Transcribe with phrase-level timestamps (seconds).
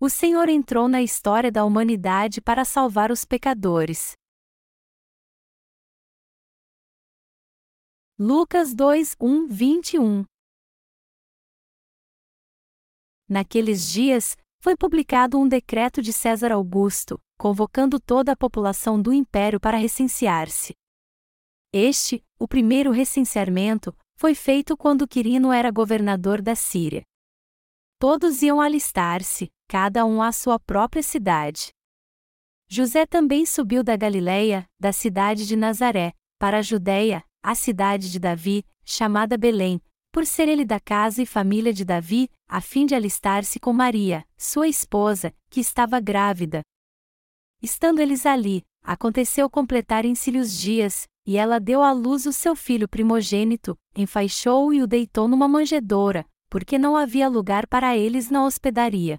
[0.00, 4.12] O Senhor entrou na história da humanidade para salvar os pecadores.
[8.16, 10.24] Lucas 2, 1, 21
[13.28, 19.58] Naqueles dias, foi publicado um decreto de César Augusto, convocando toda a população do império
[19.58, 20.76] para recensear-se.
[21.72, 27.02] Este, o primeiro recenseamento, foi feito quando Quirino era governador da Síria.
[27.98, 31.68] Todos iam alistar-se, cada um à sua própria cidade.
[32.66, 38.18] José também subiu da Galiléia, da cidade de Nazaré, para a Judéia, a cidade de
[38.18, 42.94] Davi, chamada Belém, por ser ele da casa e família de Davi, a fim de
[42.94, 46.62] alistar-se com Maria, sua esposa, que estava grávida.
[47.62, 52.88] Estando eles ali, aconteceu completarem-se-lhe os dias, e ela deu à luz o seu filho
[52.88, 59.18] primogênito, enfaixou-o e o deitou numa manjedoura, porque não havia lugar para eles na hospedaria.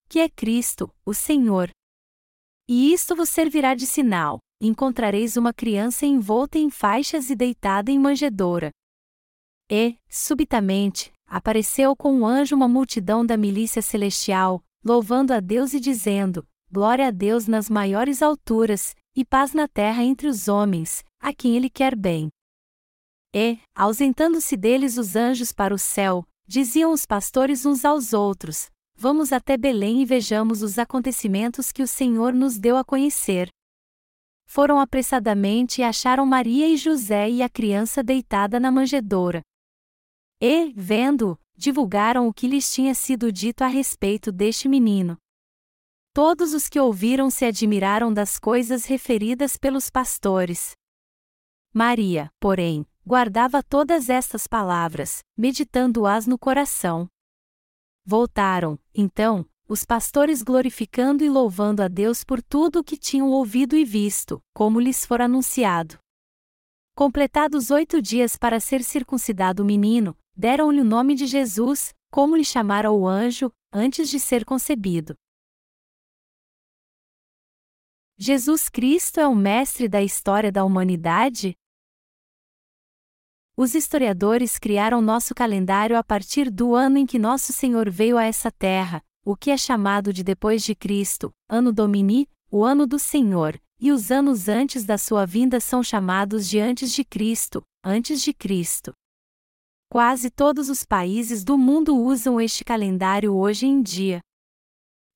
[0.11, 1.69] que é Cristo, o Senhor.
[2.67, 7.97] E isto vos servirá de sinal: encontrareis uma criança envolta em faixas e deitada em
[7.97, 8.71] manjedoura.
[9.71, 15.79] E, subitamente, apareceu com um anjo uma multidão da milícia celestial, louvando a Deus e
[15.79, 21.33] dizendo: Glória a Deus nas maiores alturas, e paz na terra entre os homens, a
[21.33, 22.27] quem Ele quer bem.
[23.33, 28.69] E, ausentando-se deles os anjos para o céu, diziam os pastores uns aos outros:
[29.03, 33.49] Vamos até Belém e vejamos os acontecimentos que o Senhor nos deu a conhecer.
[34.45, 39.41] Foram apressadamente e acharam Maria e José e a criança deitada na manjedoura.
[40.39, 45.17] E, vendo, divulgaram o que lhes tinha sido dito a respeito deste menino.
[46.13, 50.73] Todos os que ouviram se admiraram das coisas referidas pelos pastores.
[51.73, 57.09] Maria, porém, guardava todas estas palavras, meditando-as no coração.
[58.05, 63.75] Voltaram, então, os pastores glorificando e louvando a Deus por tudo o que tinham ouvido
[63.75, 65.97] e visto, como lhes fora anunciado.
[66.95, 72.43] Completados oito dias para ser circuncidado o menino, deram-lhe o nome de Jesus, como lhe
[72.43, 75.15] chamara o anjo, antes de ser concebido.
[78.17, 81.55] Jesus Cristo é o mestre da história da humanidade?
[83.55, 88.23] Os historiadores criaram nosso calendário a partir do ano em que nosso Senhor veio a
[88.23, 92.97] essa terra, o que é chamado de depois de Cristo, ano Domini, o ano do
[92.97, 98.21] Senhor, e os anos antes da sua vinda são chamados de antes de Cristo, antes
[98.21, 98.93] de Cristo.
[99.89, 104.21] Quase todos os países do mundo usam este calendário hoje em dia.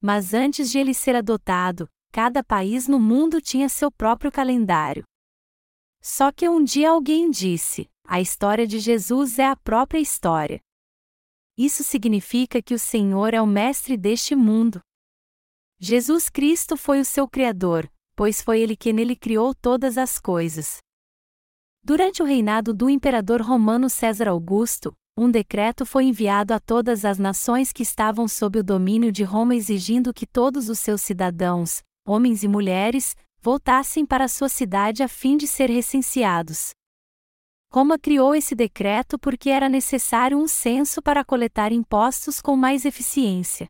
[0.01, 5.03] Mas antes de ele ser adotado, cada país no mundo tinha seu próprio calendário.
[6.01, 10.59] Só que um dia alguém disse: a história de Jesus é a própria história.
[11.57, 14.79] Isso significa que o Senhor é o mestre deste mundo.
[15.79, 20.77] Jesus Cristo foi o seu Criador, pois foi ele que nele criou todas as coisas.
[21.83, 27.17] Durante o reinado do imperador romano César Augusto, um decreto foi enviado a todas as
[27.17, 32.43] nações que estavam sob o domínio de Roma exigindo que todos os seus cidadãos, homens
[32.43, 36.71] e mulheres, voltassem para sua cidade a fim de ser recenseados.
[37.71, 43.67] Roma criou esse decreto porque era necessário um censo para coletar impostos com mais eficiência.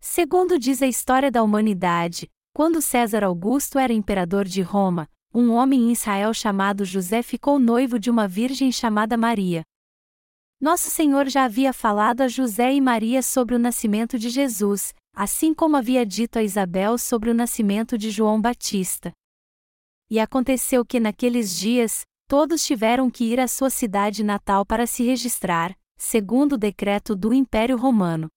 [0.00, 5.82] Segundo diz a história da humanidade, quando César Augusto era imperador de Roma, um homem
[5.82, 9.62] em Israel chamado José ficou noivo de uma virgem chamada Maria.
[10.60, 15.54] Nosso Senhor já havia falado a José e Maria sobre o nascimento de Jesus, assim
[15.54, 19.12] como havia dito a Isabel sobre o nascimento de João Batista.
[20.10, 25.02] E aconteceu que naqueles dias, todos tiveram que ir à sua cidade natal para se
[25.02, 28.28] registrar, segundo o decreto do Império Romano.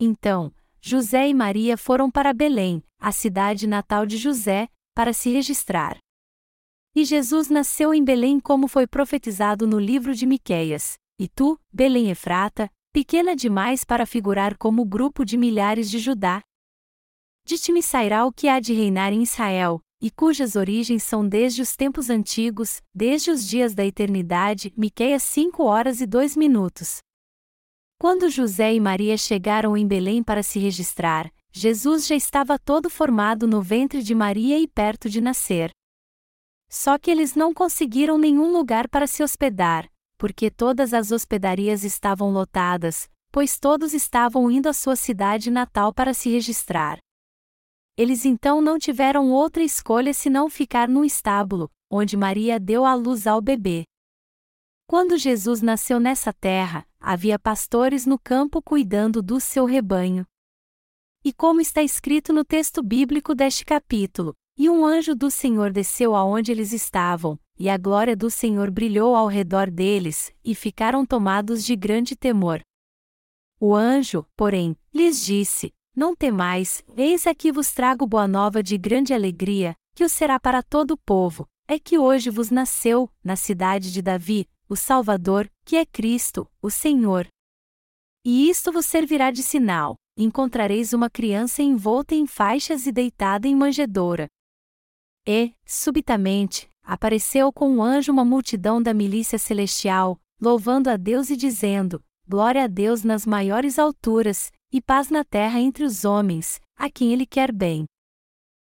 [0.00, 5.98] Então, José e Maria foram para Belém, a cidade natal de José, para se registrar.
[6.96, 10.94] E Jesus nasceu em Belém como foi profetizado no livro de Miqueias.
[11.20, 16.40] E tu, Belém Efrata, pequena demais para figurar como grupo de milhares de Judá.
[17.44, 21.26] De ti me sairá o que há de reinar em Israel, e cujas origens são
[21.26, 24.70] desde os tempos antigos, desde os dias da eternidade.
[24.76, 26.98] Miqueias 5 horas e 2 minutos.
[27.98, 33.46] Quando José e Maria chegaram em Belém para se registrar, Jesus já estava todo formado
[33.46, 35.70] no ventre de Maria e perto de nascer.
[36.68, 42.30] Só que eles não conseguiram nenhum lugar para se hospedar, porque todas as hospedarias estavam
[42.30, 46.98] lotadas, pois todos estavam indo à sua cidade natal para se registrar.
[47.96, 53.26] Eles então não tiveram outra escolha senão ficar no estábulo, onde Maria deu à luz
[53.26, 53.84] ao bebê.
[54.86, 60.26] Quando Jesus nasceu nessa terra, havia pastores no campo cuidando do seu rebanho.
[61.24, 66.14] E como está escrito no texto bíblico deste capítulo, e um anjo do Senhor desceu
[66.14, 71.64] aonde eles estavam, e a glória do Senhor brilhou ao redor deles, e ficaram tomados
[71.64, 72.60] de grande temor.
[73.60, 79.14] O anjo, porém, lhes disse: Não temais, eis aqui vos trago boa nova de grande
[79.14, 83.92] alegria, que o será para todo o povo, é que hoje vos nasceu, na cidade
[83.92, 87.28] de Davi, o Salvador, que é Cristo, o Senhor.
[88.24, 93.54] E isto vos servirá de sinal: encontrareis uma criança envolta em faixas e deitada em
[93.54, 94.26] manjedoura.
[95.24, 101.36] E, subitamente, apareceu com um anjo uma multidão da milícia celestial, louvando a Deus e
[101.36, 106.90] dizendo: Glória a Deus nas maiores alturas, e paz na terra entre os homens, a
[106.90, 107.84] quem Ele quer bem.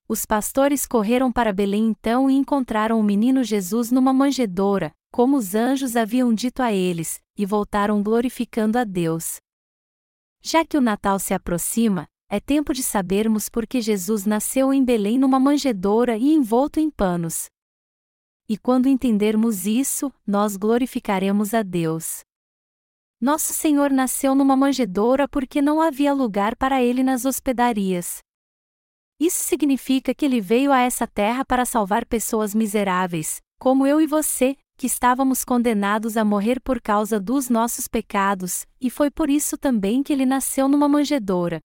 [0.08, 5.56] Os pastores correram para Belém então e encontraram o menino Jesus numa manjedoura, como os
[5.56, 9.38] anjos haviam dito a eles, e voltaram glorificando a Deus.
[10.40, 14.84] Já que o Natal se aproxima, é tempo de sabermos por que Jesus nasceu em
[14.84, 17.46] Belém numa manjedoura e envolto em panos.
[18.48, 22.20] E quando entendermos isso, nós glorificaremos a Deus.
[23.20, 28.18] Nosso Senhor nasceu numa manjedoura porque não havia lugar para ele nas hospedarias.
[29.20, 34.06] Isso significa que ele veio a essa terra para salvar pessoas miseráveis, como eu e
[34.06, 39.58] você, que estávamos condenados a morrer por causa dos nossos pecados, e foi por isso
[39.58, 41.58] também que ele nasceu numa manjedoura.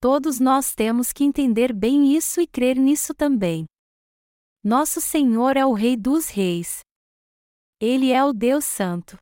[0.00, 3.64] Todos nós temos que entender bem isso e crer nisso também.
[4.62, 6.82] Nosso Senhor é o Rei dos Reis.
[7.80, 9.16] Ele é o Deus Santo.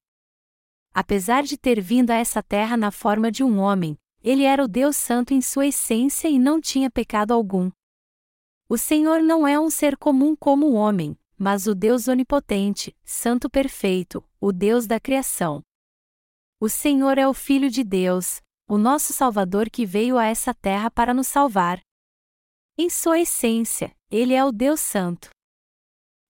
[0.92, 4.69] Apesar de ter vindo a essa terra na forma de um homem, ele era o
[4.69, 7.70] Deus Santo em sua essência e não tinha pecado algum.
[8.69, 13.48] O Senhor não é um ser comum como o homem, mas o Deus onipotente, Santo
[13.48, 15.62] perfeito, o Deus da criação.
[16.60, 20.90] O Senhor é o Filho de Deus, o nosso Salvador que veio a essa terra
[20.90, 21.81] para nos salvar.
[22.76, 25.31] Em sua essência, ele é o Deus Santo.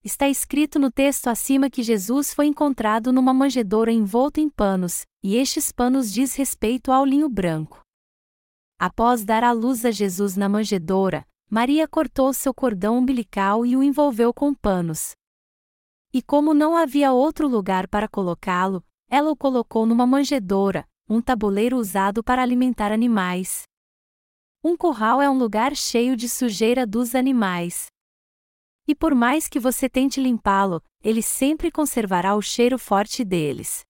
[0.03, 5.37] Está escrito no texto acima que Jesus foi encontrado numa manjedoura envolto em panos, e
[5.37, 7.83] estes panos diz respeito ao linho branco.
[8.79, 13.83] Após dar à luz a Jesus na manjedoura, Maria cortou seu cordão umbilical e o
[13.83, 15.13] envolveu com panos.
[16.15, 21.77] E como não havia outro lugar para colocá-lo, ela o colocou numa manjedoura, um tabuleiro
[21.77, 23.65] usado para alimentar animais.
[24.65, 27.89] Um curral é um lugar cheio de sujeira dos animais.
[28.87, 33.83] E por mais que você tente limpá-lo, ele sempre conservará o cheiro forte deles.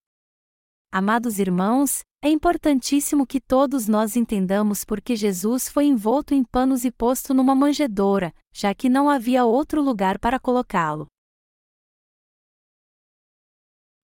[0.93, 6.91] Amados irmãos, é importantíssimo que todos nós entendamos porque Jesus foi envolto em panos e
[6.91, 11.07] posto numa manjedoura, já que não havia outro lugar para colocá-lo.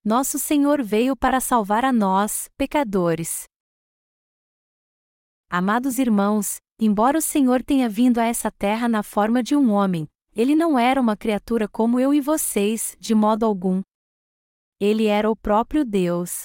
[0.05, 3.45] Nosso Senhor veio para salvar a nós, pecadores.
[5.51, 10.07] Amados irmãos, embora o Senhor tenha vindo a essa terra na forma de um homem,
[10.37, 13.81] ele não era uma criatura como eu e vocês, de modo algum.
[14.79, 16.45] Ele era o próprio Deus.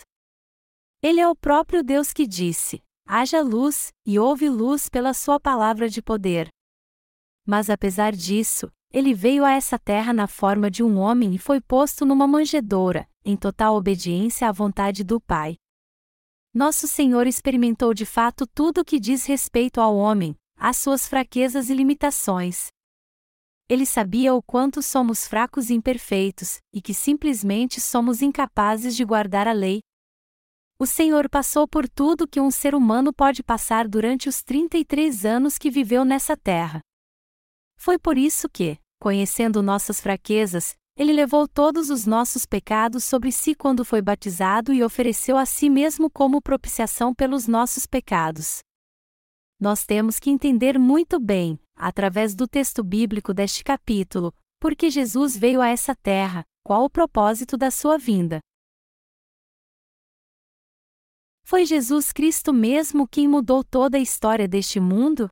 [1.03, 5.89] Ele é o próprio Deus que disse: haja luz, e houve luz pela sua palavra
[5.89, 6.47] de poder.
[7.45, 11.59] Mas apesar disso, ele veio a essa terra na forma de um homem e foi
[11.59, 15.57] posto numa manjedoura, em total obediência à vontade do Pai.
[16.53, 21.69] Nosso Senhor experimentou de fato tudo o que diz respeito ao homem, às suas fraquezas
[21.69, 22.69] e limitações.
[23.71, 29.47] Ele sabia o quanto somos fracos e imperfeitos, e que simplesmente somos incapazes de guardar
[29.47, 29.79] a lei,
[30.81, 35.59] o Senhor passou por tudo que um ser humano pode passar durante os 33 anos
[35.59, 36.81] que viveu nessa terra.
[37.77, 43.53] Foi por isso que, conhecendo nossas fraquezas, ele levou todos os nossos pecados sobre si
[43.53, 48.61] quando foi batizado e ofereceu a si mesmo como propiciação pelos nossos pecados.
[49.59, 55.59] Nós temos que entender muito bem, através do texto bíblico deste capítulo, porque Jesus veio
[55.59, 58.39] a essa terra, qual o propósito da sua vinda.
[61.43, 65.29] Foi Jesus Cristo mesmo quem mudou toda a história deste mundo?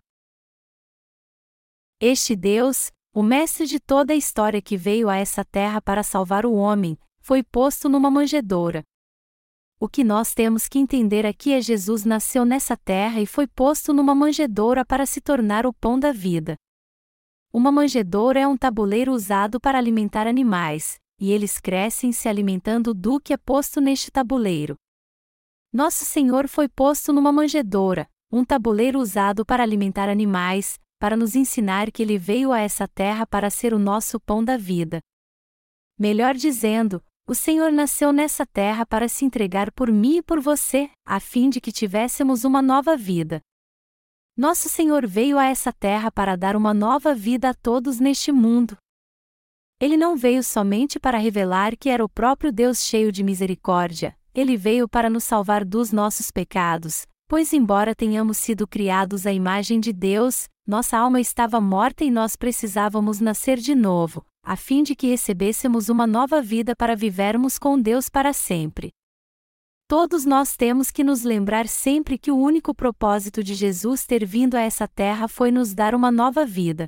[2.02, 6.46] Este Deus, o mestre de toda a história que veio a essa terra para salvar
[6.46, 8.84] o homem, foi posto numa manjedoura.
[9.80, 13.94] O que nós temos que entender aqui é Jesus nasceu nessa terra e foi posto
[13.94, 16.58] numa manjedoura para se tornar o pão da vida.
[17.52, 23.22] Uma manjedoura é um tabuleiro usado para alimentar animais, e eles crescem se alimentando do
[23.22, 24.76] que é posto neste tabuleiro.
[25.72, 31.90] Nosso Senhor foi posto numa manjedoura, um tabuleiro usado para alimentar animais, para nos ensinar
[31.90, 35.00] que ele veio a essa terra para ser o nosso pão da vida.
[35.98, 40.90] Melhor dizendo, o Senhor nasceu nessa terra para se entregar por mim e por você,
[41.06, 43.40] a fim de que tivéssemos uma nova vida.
[44.36, 48.76] Nosso Senhor veio a essa terra para dar uma nova vida a todos neste mundo.
[49.80, 54.58] Ele não veio somente para revelar que era o próprio Deus cheio de misericórdia, ele
[54.58, 59.94] veio para nos salvar dos nossos pecados, pois, embora tenhamos sido criados à imagem de
[59.94, 65.06] Deus, nossa alma estava morta e nós precisávamos nascer de novo, a fim de que
[65.06, 68.90] recebêssemos uma nova vida para vivermos com Deus para sempre.
[69.88, 74.56] Todos nós temos que nos lembrar sempre que o único propósito de Jesus ter vindo
[74.56, 76.88] a essa terra foi nos dar uma nova vida.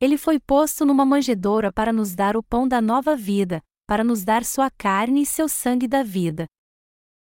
[0.00, 4.24] Ele foi posto numa manjedoura para nos dar o pão da nova vida, para nos
[4.24, 6.46] dar sua carne e seu sangue da vida.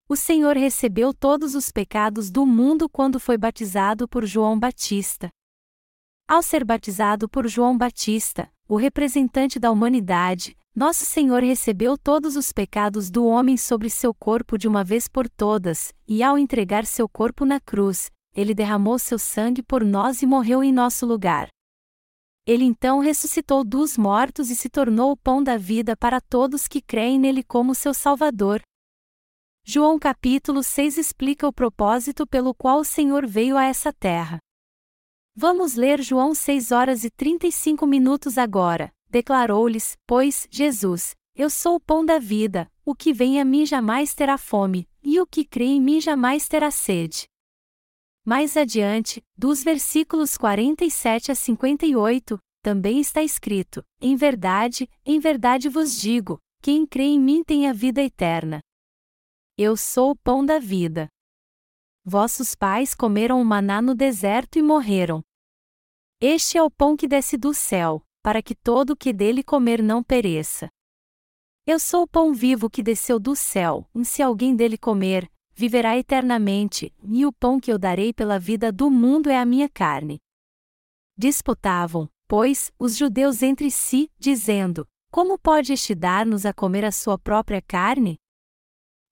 [0.09, 5.29] O Senhor recebeu todos os pecados do mundo quando foi batizado por João Batista.
[6.29, 12.53] Ao ser batizado por João Batista, o representante da humanidade, nosso Senhor recebeu todos os
[12.53, 17.09] pecados do homem sobre seu corpo de uma vez por todas, e ao entregar seu
[17.09, 21.49] corpo na cruz, ele derramou seu sangue por nós e morreu em nosso lugar.
[22.47, 26.83] Ele então ressuscitou dos mortos e se tornou o pão da vida para todos que
[26.83, 28.61] creem nele como seu Salvador.
[29.65, 34.39] João capítulo 6 explica o propósito pelo qual o Senhor veio a essa terra.
[35.41, 38.93] Vamos ler João 6 horas e 35 minutos agora.
[39.09, 44.13] Declarou-lhes, pois, Jesus: Eu sou o pão da vida, o que vem a mim jamais
[44.13, 47.29] terá fome, e o que crê em mim jamais terá sede.
[48.27, 56.01] Mais adiante, dos versículos 47 a 58, também está escrito: Em verdade, em verdade vos
[56.01, 58.59] digo, quem crê em mim tem a vida eterna.
[59.57, 61.07] Eu sou o pão da vida.
[62.05, 65.23] Vossos pais comeram o maná no deserto e morreram.
[66.21, 69.81] Este é o pão que desce do céu, para que todo o que dele comer
[69.81, 70.69] não pereça.
[71.65, 75.97] Eu sou o pão vivo que desceu do céu, e se alguém dele comer, viverá
[75.97, 80.19] eternamente, e o pão que eu darei pela vida do mundo é a minha carne.
[81.17, 87.17] Disputavam, pois, os judeus entre si, dizendo: Como pode este dar-nos a comer a sua
[87.17, 88.17] própria carne?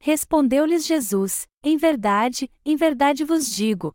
[0.00, 3.94] Respondeu-lhes Jesus: Em verdade, em verdade vos digo,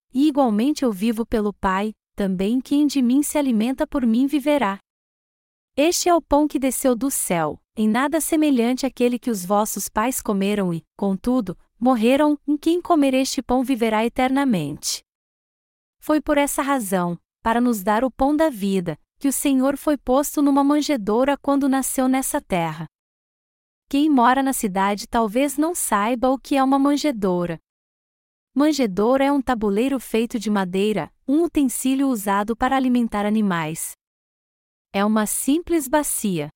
[0.13, 4.77] e igualmente eu vivo pelo Pai, também quem de mim se alimenta por mim viverá.
[5.75, 9.87] Este é o pão que desceu do céu, em nada semelhante àquele que os vossos
[9.87, 15.01] pais comeram e, contudo, morreram, em quem comer este pão viverá eternamente.
[15.99, 19.97] Foi por essa razão, para nos dar o pão da vida, que o Senhor foi
[19.97, 22.85] posto numa manjedoura quando nasceu nessa terra.
[23.89, 27.59] Quem mora na cidade talvez não saiba o que é uma manjedoura,
[28.53, 33.93] Manjedoura é um tabuleiro feito de madeira, um utensílio usado para alimentar animais.
[34.91, 36.49] É uma simples bacia.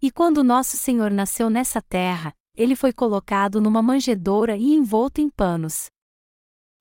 [0.00, 5.28] E quando nosso Senhor nasceu nessa terra, ele foi colocado numa manjedoura e envolto em
[5.28, 5.88] panos.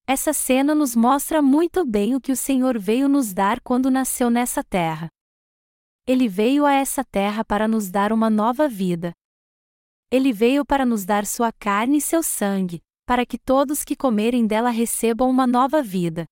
[0.08, 4.30] Essa cena nos mostra muito bem o que o Senhor veio nos dar quando nasceu
[4.30, 5.10] nessa terra.
[6.08, 9.12] Ele veio a essa terra para nos dar uma nova vida.
[10.10, 14.48] Ele veio para nos dar sua carne e seu sangue, para que todos que comerem
[14.48, 16.26] dela recebam uma nova vida.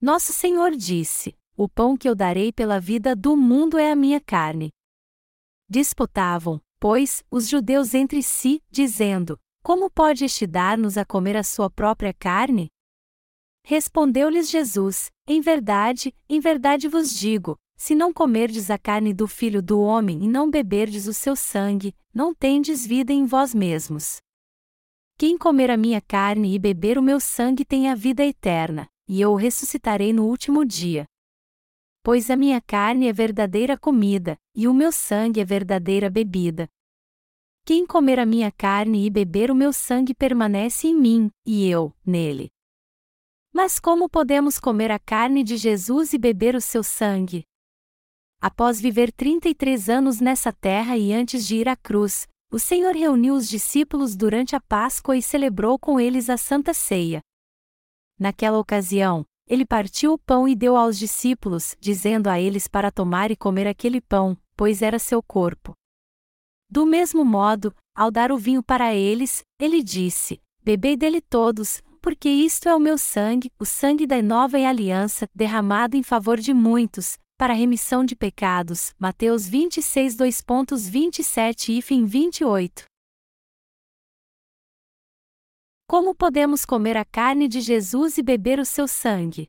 [0.00, 4.20] Nosso Senhor disse: O pão que eu darei pela vida do mundo é a minha
[4.20, 4.70] carne.
[5.68, 11.70] Disputavam, pois, os judeus entre si, dizendo: Como pode este dar-nos a comer a sua
[11.70, 12.68] própria carne?
[13.64, 19.60] Respondeu-lhes Jesus: Em verdade, em verdade vos digo: se não comerdes a carne do Filho
[19.60, 24.18] do Homem e não beberdes o seu sangue, não tendes vida em vós mesmos.
[25.18, 29.18] Quem comer a minha carne e beber o meu sangue tem a vida eterna, e
[29.18, 31.06] eu o ressuscitarei no último dia.
[32.02, 36.68] Pois a minha carne é verdadeira comida, e o meu sangue é verdadeira bebida.
[37.64, 41.94] Quem comer a minha carne e beber o meu sangue permanece em mim, e eu,
[42.04, 42.50] nele.
[43.54, 47.42] Mas como podemos comer a carne de Jesus e beber o seu sangue?
[48.38, 53.34] Após viver 33 anos nessa terra e antes de ir à cruz, o Senhor reuniu
[53.34, 57.20] os discípulos durante a Páscoa e celebrou com eles a Santa Ceia.
[58.18, 63.30] Naquela ocasião, ele partiu o pão e deu aos discípulos, dizendo a eles para tomar
[63.30, 65.74] e comer aquele pão, pois era seu corpo.
[66.68, 72.28] Do mesmo modo, ao dar o vinho para eles, ele disse: Bebei dele todos, porque
[72.28, 77.18] isto é o meu sangue, o sangue da nova aliança, derramado em favor de muitos,
[77.36, 78.94] para a remissão de pecados.
[78.98, 82.84] Mateus 26 2.27 e fim 28.
[85.88, 89.46] Como podemos comer a carne de Jesus e beber o seu sangue?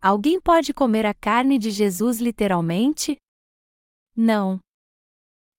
[0.00, 3.16] Alguém pode comer a carne de Jesus literalmente?
[4.14, 4.60] Não.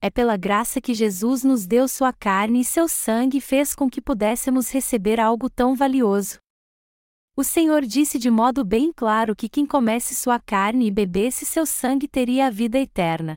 [0.02, 4.02] É pela graça que Jesus nos deu sua carne e seu sangue fez com que
[4.02, 6.40] pudéssemos receber algo tão valioso.
[7.40, 11.66] O Senhor disse de modo bem claro que quem comesse sua carne e bebesse seu
[11.66, 13.34] sangue teria a vida eterna.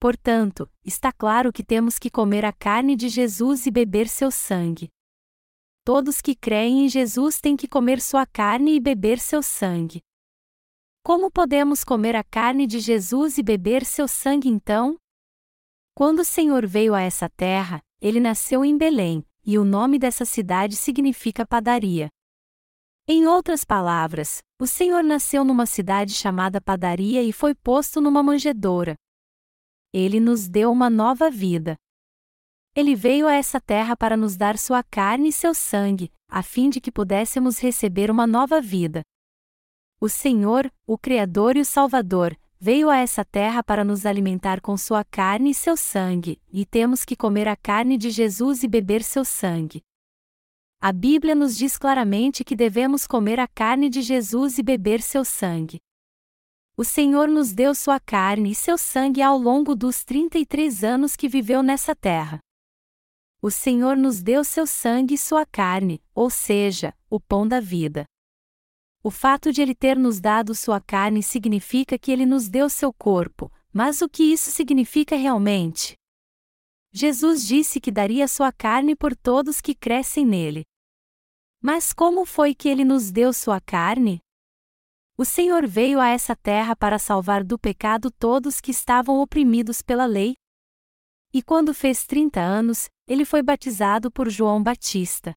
[0.00, 4.88] Portanto, está claro que temos que comer a carne de Jesus e beber seu sangue.
[5.84, 10.00] Todos que creem em Jesus têm que comer sua carne e beber seu sangue.
[11.04, 14.96] Como podemos comer a carne de Jesus e beber seu sangue então?
[15.94, 20.24] Quando o Senhor veio a essa terra, ele nasceu em Belém, e o nome dessa
[20.24, 22.10] cidade significa padaria.
[23.08, 28.96] Em outras palavras, o Senhor nasceu numa cidade chamada Padaria e foi posto numa manjedoura.
[29.92, 31.76] Ele nos deu uma nova vida.
[32.74, 36.68] Ele veio a essa terra para nos dar sua carne e seu sangue, a fim
[36.68, 39.02] de que pudéssemos receber uma nova vida.
[40.00, 44.76] O Senhor, o Criador e o Salvador, veio a essa terra para nos alimentar com
[44.76, 49.04] sua carne e seu sangue, e temos que comer a carne de Jesus e beber
[49.04, 49.80] seu sangue.
[50.80, 55.24] A Bíblia nos diz claramente que devemos comer a carne de Jesus e beber seu
[55.24, 55.80] sangue.
[56.76, 61.28] O Senhor nos deu sua carne e seu sangue ao longo dos 33 anos que
[61.28, 62.38] viveu nessa terra.
[63.40, 68.04] O Senhor nos deu seu sangue e sua carne, ou seja, o pão da vida.
[69.02, 72.92] O fato de ele ter nos dado sua carne significa que ele nos deu seu
[72.92, 75.96] corpo, mas o que isso significa realmente?
[76.98, 80.64] Jesus disse que daria sua carne por todos que crescem nele.
[81.60, 84.18] Mas como foi que ele nos deu sua carne?
[85.14, 90.06] O Senhor veio a essa terra para salvar do pecado todos que estavam oprimidos pela
[90.06, 90.36] lei.
[91.34, 95.34] E quando fez 30 anos, ele foi batizado por João Batista.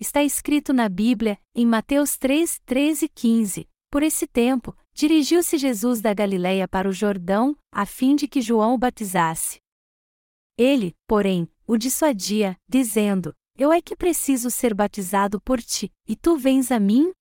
[0.00, 3.68] Está escrito na Bíblia, em Mateus 3, 13 e 15.
[3.92, 8.74] Por esse tempo, dirigiu-se Jesus da Galiléia para o Jordão, a fim de que João
[8.74, 9.60] o batizasse.
[10.58, 16.36] Ele, porém, o dissuadia, dizendo: Eu é que preciso ser batizado por ti, e tu
[16.36, 17.12] vens a mim?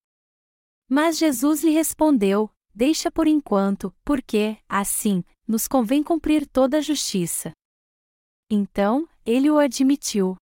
[0.89, 7.51] Mas Jesus lhe respondeu: Deixa por enquanto, porque, assim, nos convém cumprir toda a justiça.
[8.49, 10.35] Então, ele o admitiu.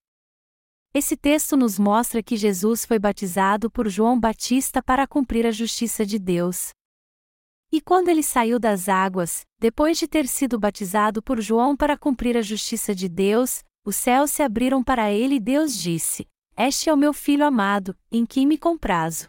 [0.94, 6.06] Esse texto nos mostra que Jesus foi batizado por João Batista para cumprir a justiça
[6.06, 6.70] de Deus.
[7.76, 12.38] E quando ele saiu das águas, depois de ter sido batizado por João para cumprir
[12.38, 16.26] a justiça de Deus, os céus se abriram para ele e Deus disse:
[16.58, 19.28] Este é o meu filho amado, em quem me comprazo.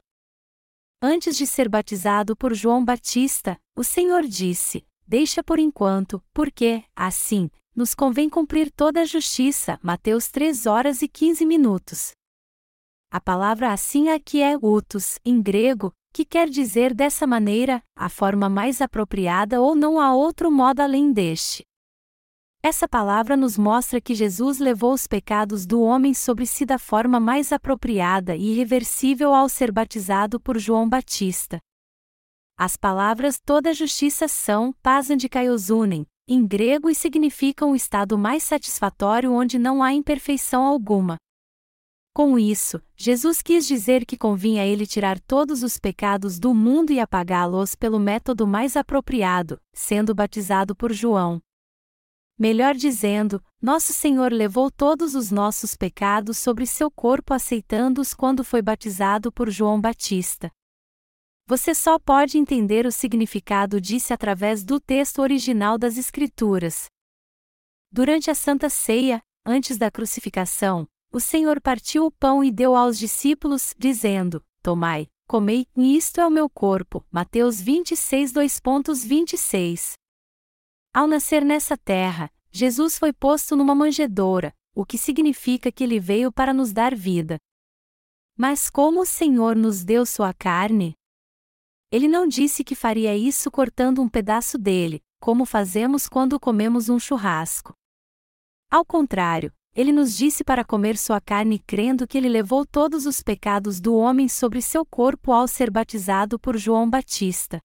[1.02, 7.50] Antes de ser batizado por João Batista, o Senhor disse: Deixa por enquanto, porque, assim,
[7.74, 9.76] nos convém cumprir toda a justiça.
[9.82, 12.12] Mateus 3 horas e 15 minutos.
[13.10, 18.48] A palavra assim aqui é utos, em grego, que quer dizer dessa maneira, a forma
[18.48, 21.62] mais apropriada ou não há outro modo além deste.
[22.62, 27.20] Essa palavra nos mostra que Jesus levou os pecados do homem sobre si da forma
[27.20, 31.58] mais apropriada e irreversível ao ser batizado por João Batista.
[32.58, 39.58] As palavras toda justiça são, pasandikaiosúnem, em grego e significam o estado mais satisfatório onde
[39.58, 41.18] não há imperfeição alguma.
[42.16, 46.90] Com isso, Jesus quis dizer que convinha a ele tirar todos os pecados do mundo
[46.90, 51.42] e apagá-los pelo método mais apropriado, sendo batizado por João.
[52.38, 58.62] Melhor dizendo, nosso Senhor levou todos os nossos pecados sobre seu corpo aceitando-os quando foi
[58.62, 60.50] batizado por João Batista.
[61.46, 66.86] Você só pode entender o significado disso através do texto original das Escrituras.
[67.92, 72.98] Durante a Santa Ceia, antes da crucificação, o Senhor partiu o pão e deu aos
[72.98, 77.04] discípulos, dizendo: Tomai, comei, e isto é o meu corpo.
[77.10, 79.94] Mateus 26, 2.26.
[80.92, 86.32] Ao nascer nessa terra, Jesus foi posto numa manjedoura, o que significa que ele veio
[86.32, 87.38] para nos dar vida.
[88.36, 90.94] Mas como o Senhor nos deu sua carne?
[91.90, 96.98] Ele não disse que faria isso cortando um pedaço dele, como fazemos quando comemos um
[96.98, 97.72] churrasco.
[98.70, 103.20] Ao contrário, ele nos disse para comer sua carne crendo que ele levou todos os
[103.20, 107.60] pecados do homem sobre seu corpo ao ser batizado por João Batista.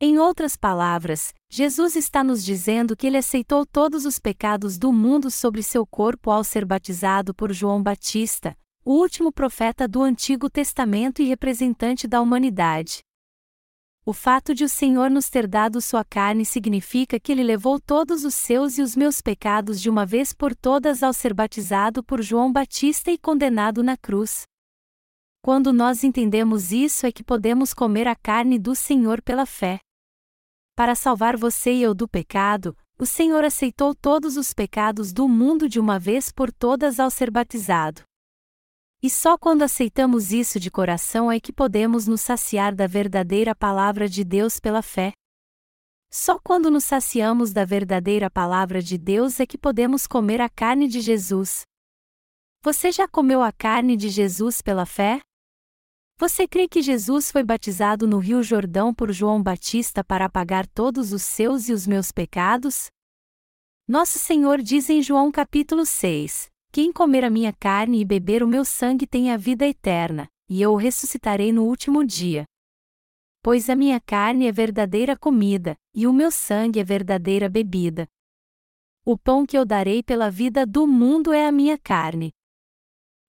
[0.00, 5.28] Em outras palavras, Jesus está nos dizendo que ele aceitou todos os pecados do mundo
[5.28, 11.20] sobre seu corpo ao ser batizado por João Batista, o último profeta do Antigo Testamento
[11.20, 13.00] e representante da humanidade.
[14.08, 18.24] O fato de o Senhor nos ter dado sua carne significa que ele levou todos
[18.24, 22.22] os seus e os meus pecados de uma vez por todas ao ser batizado por
[22.22, 24.44] João Batista e condenado na cruz.
[25.42, 29.78] Quando nós entendemos isso é que podemos comer a carne do Senhor pela fé.
[30.74, 35.68] Para salvar você e eu do pecado, o Senhor aceitou todos os pecados do mundo
[35.68, 38.04] de uma vez por todas ao ser batizado.
[39.00, 44.08] E só quando aceitamos isso de coração é que podemos nos saciar da verdadeira palavra
[44.08, 45.12] de Deus pela fé.
[46.10, 50.88] Só quando nos saciamos da verdadeira palavra de Deus é que podemos comer a carne
[50.88, 51.62] de Jesus.
[52.60, 55.20] Você já comeu a carne de Jesus pela fé?
[56.18, 61.12] Você crê que Jesus foi batizado no Rio Jordão por João Batista para apagar todos
[61.12, 62.88] os seus e os meus pecados?
[63.86, 68.48] Nosso Senhor diz em João capítulo 6: quem comer a minha carne e beber o
[68.48, 72.44] meu sangue tem a vida eterna, e eu o ressuscitarei no último dia.
[73.42, 78.06] Pois a minha carne é verdadeira comida, e o meu sangue é verdadeira bebida.
[79.04, 82.30] O pão que eu darei pela vida do mundo é a minha carne.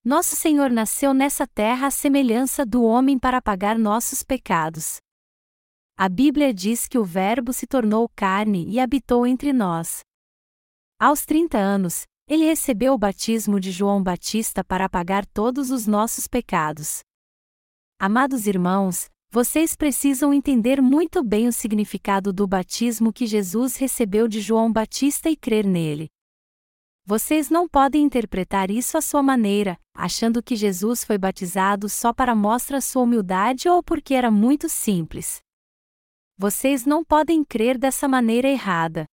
[0.03, 4.97] Nosso Senhor nasceu nessa terra à semelhança do homem para pagar nossos pecados.
[5.95, 9.99] A Bíblia diz que o Verbo se tornou carne e habitou entre nós.
[10.97, 16.27] Aos 30 anos, ele recebeu o batismo de João Batista para apagar todos os nossos
[16.27, 16.99] pecados.
[17.99, 24.41] Amados irmãos, vocês precisam entender muito bem o significado do batismo que Jesus recebeu de
[24.41, 26.07] João Batista e crer nele.
[27.03, 32.35] Vocês não podem interpretar isso à sua maneira, achando que Jesus foi batizado só para
[32.35, 35.39] mostrar sua humildade ou porque era muito simples.
[36.37, 39.05] Vocês não podem crer dessa maneira errada.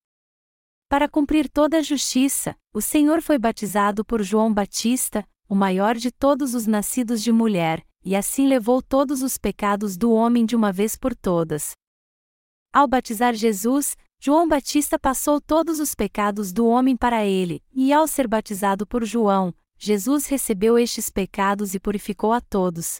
[0.88, 6.12] Para cumprir toda a justiça, o Senhor foi batizado por João Batista, o maior de
[6.12, 10.72] todos os nascidos de mulher, e assim levou todos os pecados do homem de uma
[10.72, 11.72] vez por todas.
[12.72, 18.06] Ao batizar Jesus, João Batista passou todos os pecados do homem para ele, e ao
[18.06, 22.98] ser batizado por João, Jesus recebeu estes pecados e purificou a todos.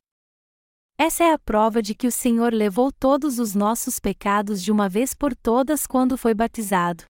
[0.98, 4.88] Essa é a prova de que o Senhor levou todos os nossos pecados de uma
[4.88, 7.04] vez por todas quando foi batizado.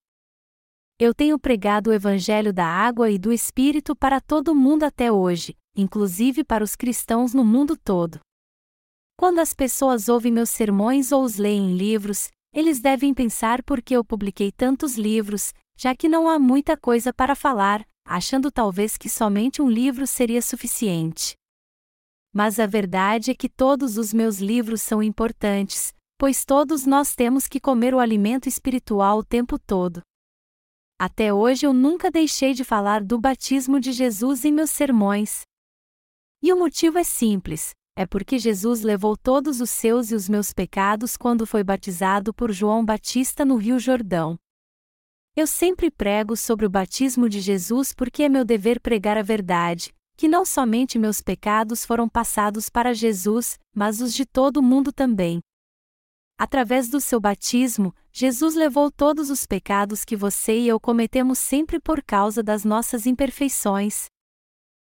[0.99, 5.55] Eu tenho pregado o Evangelho da água e do Espírito para todo mundo até hoje,
[5.77, 8.19] inclusive para os cristãos no mundo todo.
[9.15, 13.83] Quando as pessoas ouvem meus sermões ou os leem em livros, eles devem pensar por
[13.83, 18.97] que eu publiquei tantos livros, já que não há muita coisa para falar, achando talvez
[18.97, 21.35] que somente um livro seria suficiente.
[22.33, 27.47] Mas a verdade é que todos os meus livros são importantes, pois todos nós temos
[27.47, 30.01] que comer o alimento espiritual o tempo todo.
[30.99, 35.43] Até hoje eu nunca deixei de falar do batismo de Jesus em meus sermões.
[36.43, 40.53] E o motivo é simples: é porque Jesus levou todos os seus e os meus
[40.53, 44.37] pecados quando foi batizado por João Batista no Rio Jordão.
[45.35, 49.95] Eu sempre prego sobre o batismo de Jesus porque é meu dever pregar a verdade,
[50.17, 54.91] que não somente meus pecados foram passados para Jesus, mas os de todo o mundo
[54.91, 55.41] também.
[56.39, 61.79] Através do seu batismo, Jesus levou todos os pecados que você e eu cometemos sempre
[61.79, 64.07] por causa das nossas imperfeições.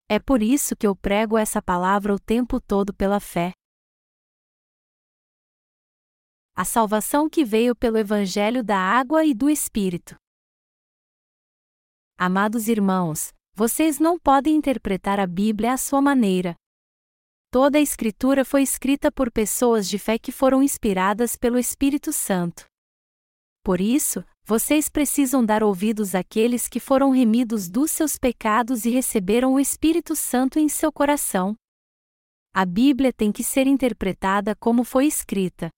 [0.08, 3.50] É por isso que eu prego essa palavra o tempo todo pela fé.
[6.54, 10.14] A salvação que veio pelo Evangelho da Água e do Espírito.
[12.16, 16.54] Amados irmãos, vocês não podem interpretar a Bíblia à sua maneira,
[17.50, 22.68] Toda a Escritura foi escrita por pessoas de fé que foram inspiradas pelo Espírito Santo.
[23.68, 29.52] Por isso, vocês precisam dar ouvidos àqueles que foram remidos dos seus pecados e receberam
[29.52, 31.54] o Espírito Santo em seu coração.
[32.54, 35.68] A Bíblia tem que ser interpretada como foi escrita.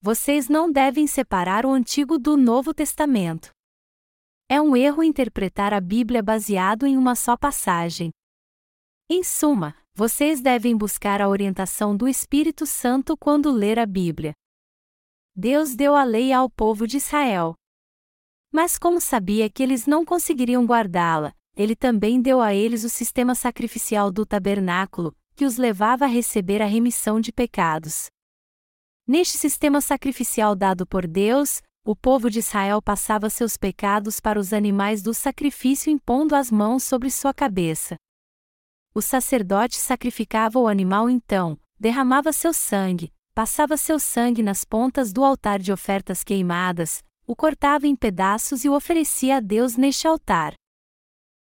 [0.00, 3.50] Vocês não devem separar o Antigo do Novo Testamento.
[4.48, 8.12] É um erro interpretar a Bíblia baseado em uma só passagem.
[9.10, 14.34] Em suma, vocês devem buscar a orientação do Espírito Santo quando ler a Bíblia.
[15.34, 17.54] Deus deu a lei ao povo de Israel.
[18.52, 23.34] Mas como sabia que eles não conseguiriam guardá-la, ele também deu a eles o sistema
[23.34, 28.08] sacrificial do tabernáculo, que os levava a receber a remissão de pecados.
[29.06, 34.52] Neste sistema sacrificial dado por Deus, o povo de Israel passava seus pecados para os
[34.52, 37.96] animais do sacrifício impondo as mãos sobre sua cabeça.
[38.94, 45.24] O sacerdote sacrificava o animal então, derramava seu sangue, passava seu sangue nas pontas do
[45.24, 50.54] altar de ofertas queimadas, o cortava em pedaços e o oferecia a Deus neste altar.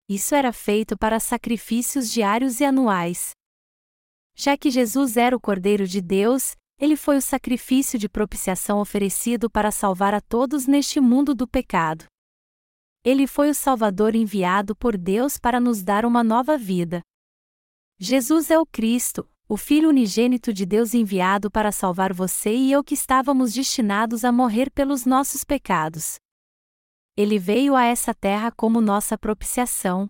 [0.07, 3.31] Isso era feito para sacrifícios diários e anuais.
[4.35, 9.49] Já que Jesus era o Cordeiro de Deus, ele foi o sacrifício de propiciação oferecido
[9.49, 12.05] para salvar a todos neste mundo do pecado.
[13.03, 17.01] Ele foi o Salvador enviado por Deus para nos dar uma nova vida.
[17.97, 22.83] Jesus é o Cristo, o Filho unigênito de Deus enviado para salvar você e eu
[22.83, 26.17] que estávamos destinados a morrer pelos nossos pecados.
[27.17, 30.07] Ele veio a essa terra como nossa propiciação.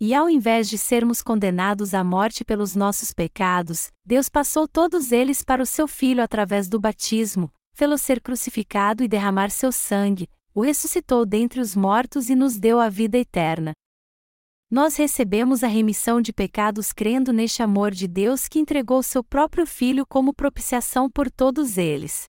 [0.00, 5.44] E ao invés de sermos condenados à morte pelos nossos pecados, Deus passou todos eles
[5.44, 10.62] para o seu Filho através do batismo, fê-lo ser crucificado e derramar seu sangue, o
[10.62, 13.72] ressuscitou dentre os mortos e nos deu a vida eterna.
[14.72, 19.66] Nós recebemos a remissão de pecados crendo neste amor de Deus que entregou seu próprio
[19.66, 22.24] Filho como propiciação por todos eles.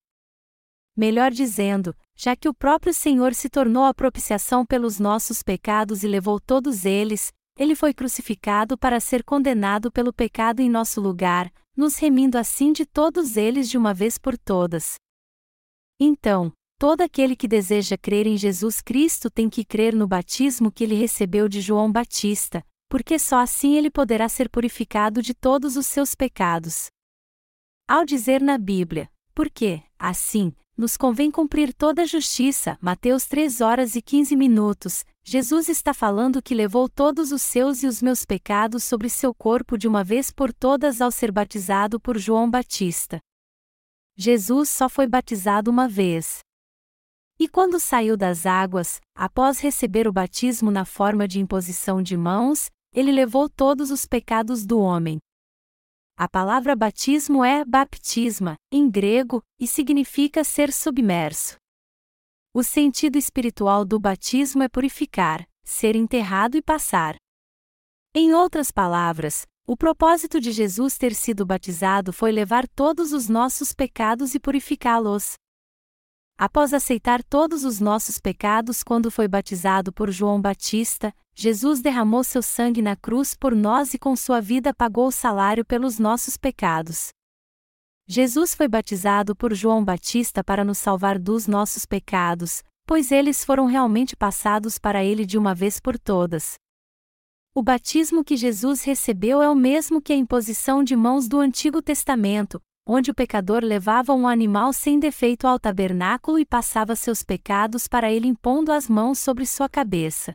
[0.93, 6.08] Melhor dizendo, já que o próprio Senhor se tornou a propiciação pelos nossos pecados e
[6.10, 11.95] levou todos eles, ele foi crucificado para ser condenado pelo pecado em nosso lugar, nos
[11.95, 14.95] remindo assim de todos eles de uma vez por todas.
[15.97, 16.51] Então,
[16.84, 20.96] Todo aquele que deseja crer em Jesus Cristo tem que crer no batismo que ele
[20.96, 26.13] recebeu de João Batista, porque só assim ele poderá ser purificado de todos os seus
[26.13, 26.88] pecados.
[27.88, 33.96] Ao dizer na Bíblia, porque, assim, nos convém cumprir toda a justiça, Mateus 3 horas
[33.96, 38.84] e 15 minutos, Jesus está falando que levou todos os seus e os meus pecados
[38.84, 43.22] sobre seu corpo de uma vez por todas ao ser batizado por João Batista.
[44.17, 46.43] Jesus só foi batizado uma vez.
[47.43, 52.69] E quando saiu das águas, após receber o batismo na forma de imposição de mãos,
[52.95, 55.19] ele levou todos os pecados do homem.
[56.17, 61.58] A palavra batismo é baptisma, em grego, e significa ser submerso.
[62.53, 67.17] O sentido espiritual do batismo é purificar, ser enterrado e passar.
[68.15, 73.73] Em outras palavras, o propósito de Jesus ter sido batizado foi levar todos os nossos
[73.73, 75.34] pecados e purificá-los.
[76.38, 82.41] Após aceitar todos os nossos pecados quando foi batizado por João Batista, Jesus derramou seu
[82.41, 87.10] sangue na cruz por nós e com sua vida pagou o salário pelos nossos pecados.
[88.08, 93.65] Jesus foi batizado por João Batista para nos salvar dos nossos pecados, pois eles foram
[93.65, 96.56] realmente passados para ele de uma vez por todas.
[97.56, 101.82] O batismo que Jesus recebeu é o mesmo que a imposição de mãos do Antigo
[101.82, 107.88] Testamento, onde o pecador levava um animal sem defeito ao tabernáculo e passava seus pecados
[107.88, 110.34] para ele impondo as mãos sobre sua cabeça.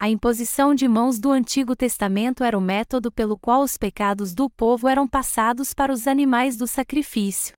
[0.00, 4.50] A imposição de mãos do Antigo Testamento era o método pelo qual os pecados do
[4.50, 7.54] povo eram passados para os animais do sacrifício.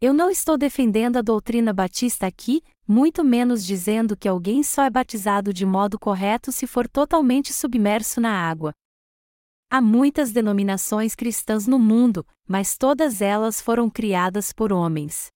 [0.00, 4.90] Eu não estou defendendo a doutrina batista aqui, muito menos dizendo que alguém só é
[4.90, 8.72] batizado de modo correto se for totalmente submerso na água.
[9.68, 15.28] Há muitas denominações cristãs no mundo, mas todas elas foram criadas por homens.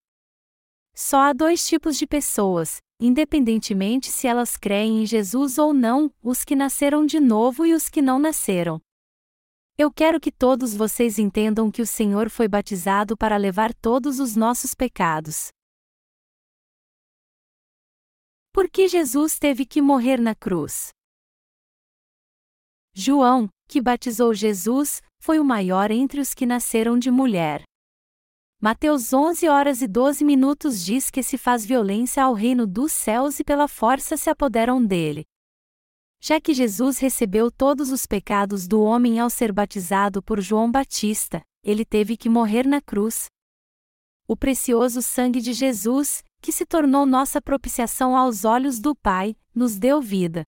[0.95, 6.45] Só há dois tipos de pessoas, independentemente se elas creem em Jesus ou não, os
[6.45, 8.81] que nasceram de novo e os que não nasceram.
[9.77, 14.35] Eu quero que todos vocês entendam que o Senhor foi batizado para levar todos os
[14.35, 15.49] nossos pecados.
[18.53, 20.89] Por que Jesus teve que morrer na cruz?
[22.93, 27.63] João, que batizou Jesus, foi o maior entre os que nasceram de mulher.
[28.59, 33.39] Mateus 11 horas e 12 minutos diz que se faz violência ao reino dos céus
[33.39, 35.23] e pela força se apoderam dele.
[36.19, 41.41] Já que Jesus recebeu todos os pecados do homem ao ser batizado por João Batista,
[41.63, 43.27] ele teve que morrer na cruz.
[44.27, 49.79] O precioso sangue de Jesus, que se tornou nossa propiciação aos olhos do Pai, nos
[49.79, 50.43] deu vida.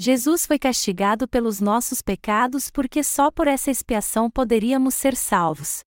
[0.00, 5.80] Jesus foi castigado pelos nossos pecados porque só por essa expiação poderíamos ser salvos.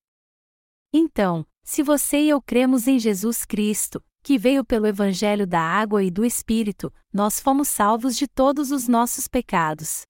[0.93, 6.03] Então, se você e eu cremos em Jesus Cristo, que veio pelo Evangelho da Água
[6.03, 10.01] e do Espírito, nós fomos salvos de todos os nossos pecados.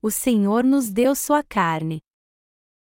[0.00, 1.98] O Senhor nos deu sua carne.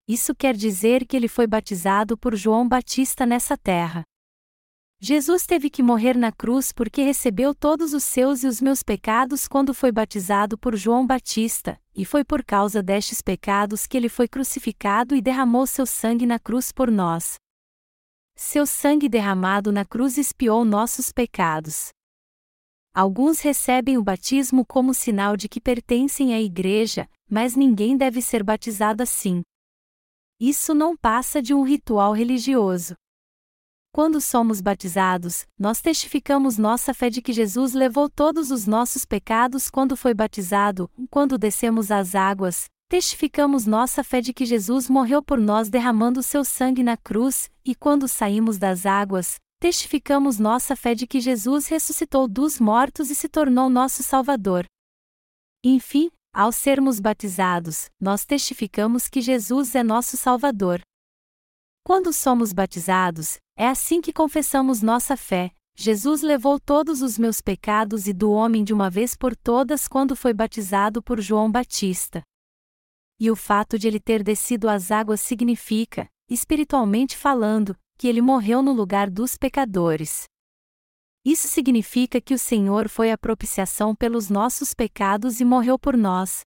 [0.05, 4.03] Isso quer dizer que ele foi batizado por João Batista nessa terra.
[5.01, 9.47] Jesus teve que morrer na cruz porque recebeu todos os seus e os meus pecados
[9.47, 14.27] quando foi batizado por João Batista, e foi por causa destes pecados que ele foi
[14.27, 17.35] crucificado e derramou seu sangue na cruz por nós.
[18.35, 21.91] Seu sangue derramado na cruz expiou nossos pecados.
[22.93, 28.43] Alguns recebem o batismo como sinal de que pertencem à igreja, mas ninguém deve ser
[28.43, 29.43] batizado assim.
[30.37, 32.95] Isso não passa de um ritual religioso.
[33.91, 39.69] Quando somos batizados, nós testificamos nossa fé de que Jesus levou todos os nossos pecados
[39.69, 45.39] quando foi batizado, quando descemos às águas, testificamos nossa fé de que Jesus morreu por
[45.39, 51.07] nós derramando seu sangue na cruz, e quando saímos das águas, testificamos nossa fé de
[51.07, 54.65] que Jesus ressuscitou dos mortos e se tornou nosso Salvador.
[55.63, 60.79] Enfim, ao sermos batizados, nós testificamos que Jesus é nosso Salvador.
[61.83, 65.51] Quando somos batizados, é assim que confessamos nossa fé.
[65.75, 70.15] Jesus levou todos os meus pecados e do homem de uma vez por todas quando
[70.15, 72.23] foi batizado por João Batista.
[73.19, 78.61] E o fato de ele ter descido às águas significa, espiritualmente falando, que ele morreu
[78.61, 80.23] no lugar dos pecadores.
[81.25, 86.43] Isso significa que o Senhor foi a propiciação pelos nossos pecados e morreu por nós.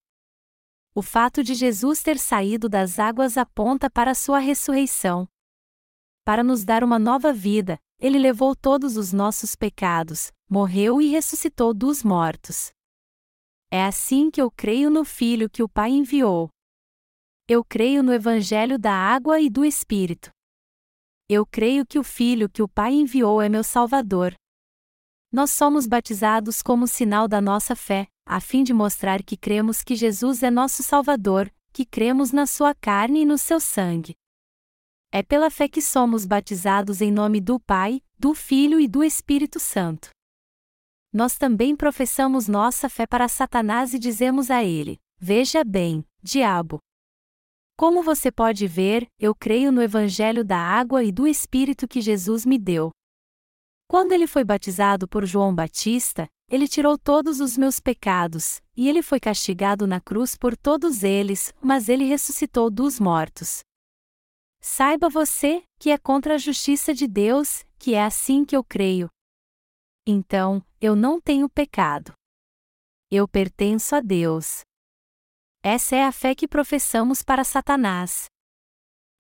[0.96, 5.28] O fato de Jesus ter saído das águas aponta para a sua ressurreição
[6.24, 11.74] para nos dar uma nova vida, ele levou todos os nossos pecados, morreu e ressuscitou
[11.74, 12.72] dos mortos.
[13.72, 16.50] É assim que eu creio no Filho que o Pai enviou.
[17.48, 20.30] Eu creio no Evangelho da Água e do Espírito.
[21.28, 24.34] Eu creio que o Filho que o Pai enviou é meu Salvador.
[25.32, 29.96] Nós somos batizados como sinal da nossa fé, a fim de mostrar que cremos que
[29.96, 34.14] Jesus é nosso Salvador, que cremos na sua carne e no seu sangue.
[35.16, 39.60] É pela fé que somos batizados em nome do Pai, do Filho e do Espírito
[39.60, 40.10] Santo.
[41.14, 46.80] Nós também professamos nossa fé para Satanás e dizemos a ele: Veja bem, diabo.
[47.78, 52.44] Como você pode ver, eu creio no Evangelho da água e do Espírito que Jesus
[52.44, 52.90] me deu.
[53.88, 59.04] Quando ele foi batizado por João Batista, ele tirou todos os meus pecados, e ele
[59.04, 63.62] foi castigado na cruz por todos eles, mas ele ressuscitou dos mortos.
[64.66, 69.10] Saiba você que é contra a justiça de Deus, que é assim que eu creio.
[70.08, 72.14] Então, eu não tenho pecado.
[73.12, 74.62] Eu pertenço a Deus.
[75.62, 78.28] Essa é a fé que professamos para Satanás.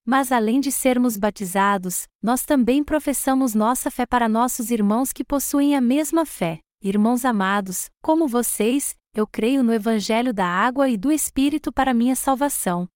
[0.06, 5.76] Mas além de sermos batizados, nós também professamos nossa fé para nossos irmãos que possuem
[5.76, 6.62] a mesma fé.
[6.82, 12.16] Irmãos amados, como vocês, eu creio no Evangelho da água e do Espírito para minha
[12.16, 12.88] salvação.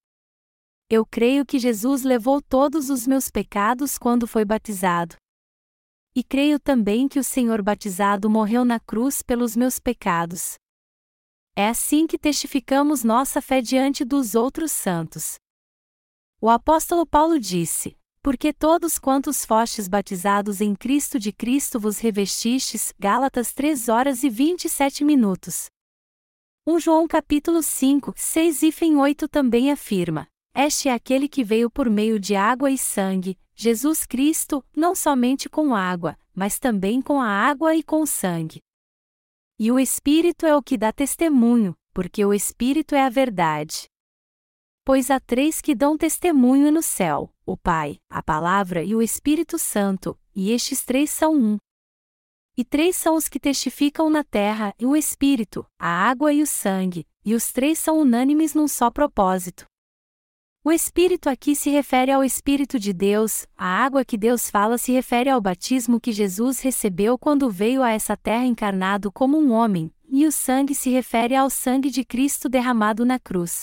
[0.89, 5.17] Eu creio que Jesus levou todos os meus pecados quando foi batizado.
[6.15, 10.55] E creio também que o Senhor batizado morreu na cruz pelos meus pecados.
[11.57, 15.35] É assim que testificamos nossa fé diante dos outros santos.
[16.39, 22.93] O apóstolo Paulo disse: Porque todos quantos fostes batizados em Cristo de Cristo vos revestistes,
[22.97, 25.65] Gálatas 3 horas e 27 minutos.
[26.65, 30.29] 1 João capítulo 5, 6 e 8 também afirma:
[30.65, 35.47] este é aquele que veio por meio de água e sangue, Jesus Cristo, não somente
[35.47, 38.61] com água, mas também com a água e com o sangue.
[39.59, 43.85] E o Espírito é o que dá testemunho, porque o Espírito é a verdade.
[44.83, 49.59] Pois há três que dão testemunho no céu: o Pai, a Palavra e o Espírito
[49.59, 51.57] Santo, e estes três são um.
[52.57, 57.05] E três são os que testificam na terra, o Espírito, a água e o sangue,
[57.23, 59.67] e os três são unânimes num só propósito.
[60.67, 64.91] O Espírito aqui se refere ao Espírito de Deus, a água que Deus fala se
[64.91, 69.89] refere ao batismo que Jesus recebeu quando veio a essa terra encarnado como um homem,
[70.09, 73.61] e o sangue se refere ao sangue de Cristo derramado na cruz.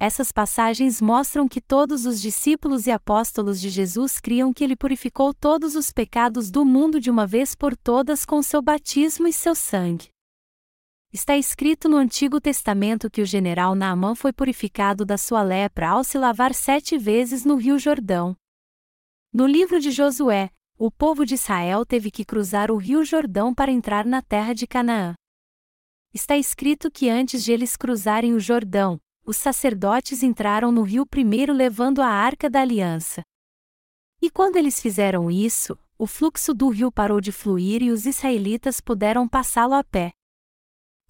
[0.00, 5.32] Essas passagens mostram que todos os discípulos e apóstolos de Jesus criam que ele purificou
[5.32, 9.54] todos os pecados do mundo de uma vez por todas com seu batismo e seu
[9.54, 10.11] sangue.
[11.12, 16.02] Está escrito no Antigo Testamento que o general Naamã foi purificado da sua lepra ao
[16.02, 18.34] se lavar sete vezes no Rio Jordão.
[19.30, 20.48] No livro de Josué,
[20.78, 24.66] o povo de Israel teve que cruzar o Rio Jordão para entrar na terra de
[24.66, 25.14] Canaã.
[26.14, 31.52] Está escrito que antes de eles cruzarem o Jordão, os sacerdotes entraram no rio primeiro
[31.52, 33.22] levando a arca da aliança.
[34.20, 38.80] E quando eles fizeram isso, o fluxo do rio parou de fluir e os israelitas
[38.80, 40.10] puderam passá-lo a pé.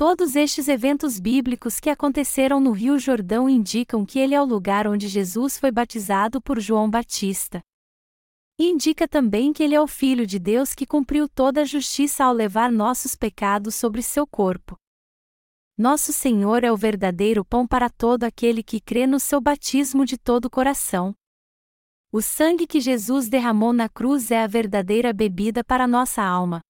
[0.05, 4.85] Todos estes eventos bíblicos que aconteceram no Rio Jordão indicam que ele é o lugar
[4.85, 7.61] onde Jesus foi batizado por João Batista.
[8.59, 12.33] Indica também que ele é o Filho de Deus que cumpriu toda a justiça ao
[12.33, 14.77] levar nossos pecados sobre seu corpo.
[15.79, 20.19] Nosso Senhor é o verdadeiro pão para todo aquele que crê no seu batismo de
[20.19, 21.15] todo o coração.
[22.11, 26.61] O sangue que Jesus derramou na cruz é a verdadeira bebida para nossa alma.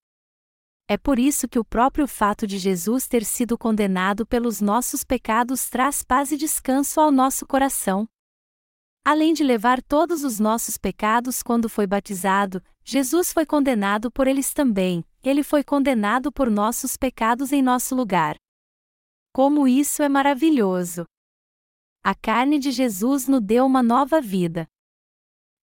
[0.89, 5.69] É por isso que o próprio fato de Jesus ter sido condenado pelos nossos pecados
[5.69, 8.07] traz paz e descanso ao nosso coração.
[9.05, 14.53] Além de levar todos os nossos pecados quando foi batizado, Jesus foi condenado por eles
[14.53, 18.37] também, ele foi condenado por nossos pecados em nosso lugar.
[19.33, 21.05] Como isso é maravilhoso!
[22.05, 24.69] A carne de Jesus nos deu uma nova vida.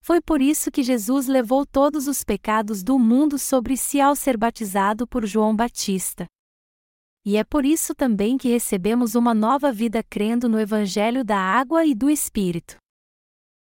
[0.02, 4.36] Foi por isso que Jesus levou todos os pecados do mundo sobre si ao ser
[4.36, 6.26] batizado por João Batista.
[7.24, 11.84] E é por isso também que recebemos uma nova vida crendo no Evangelho da Água
[11.84, 12.76] e do Espírito.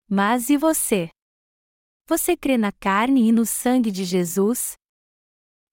[0.07, 1.09] Mas e você?
[2.07, 4.73] Você crê na carne e no sangue de Jesus?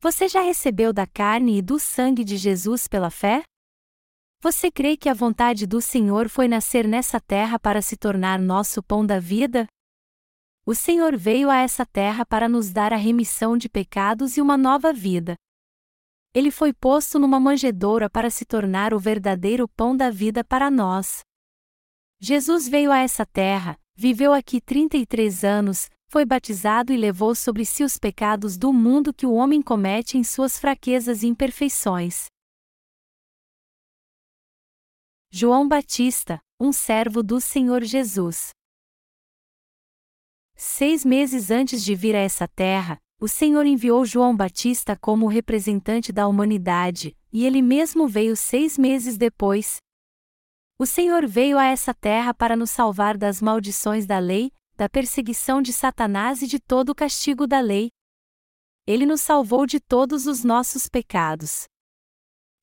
[0.00, 3.42] Você já recebeu da carne e do sangue de Jesus pela fé?
[4.42, 8.82] Você crê que a vontade do Senhor foi nascer nessa terra para se tornar nosso
[8.82, 9.66] pão da vida?
[10.68, 14.58] O Senhor veio a essa terra para nos dar a remissão de pecados e uma
[14.58, 15.36] nova vida.
[16.34, 21.20] Ele foi posto numa manjedoura para se tornar o verdadeiro pão da vida para nós.
[22.18, 27.84] Jesus veio a essa terra, viveu aqui 33 anos, foi batizado e levou sobre si
[27.84, 32.26] os pecados do mundo que o homem comete em suas fraquezas e imperfeições.
[35.30, 38.50] João Batista, um servo do Senhor Jesus.
[40.58, 46.10] Seis meses antes de vir a essa terra, o Senhor enviou João Batista como representante
[46.12, 49.76] da humanidade, e ele mesmo veio seis meses depois.
[50.78, 55.60] O Senhor veio a essa terra para nos salvar das maldições da lei, da perseguição
[55.60, 57.90] de Satanás e de todo o castigo da lei.
[58.86, 61.64] Ele nos salvou de todos os nossos pecados.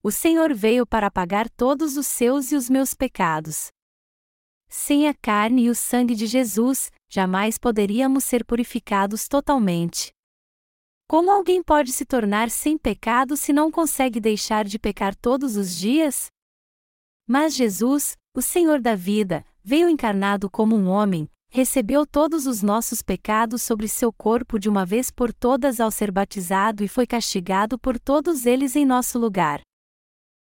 [0.01, 3.67] O Senhor veio para pagar todos os seus e os meus pecados.
[4.67, 10.11] Sem a carne e o sangue de Jesus, jamais poderíamos ser purificados totalmente.
[11.07, 15.77] Como alguém pode se tornar sem pecado se não consegue deixar de pecar todos os
[15.77, 16.31] dias?
[17.27, 23.03] Mas Jesus, o Senhor da vida, veio encarnado como um homem, recebeu todos os nossos
[23.03, 27.77] pecados sobre seu corpo de uma vez por todas ao ser batizado e foi castigado
[27.77, 29.61] por todos eles em nosso lugar.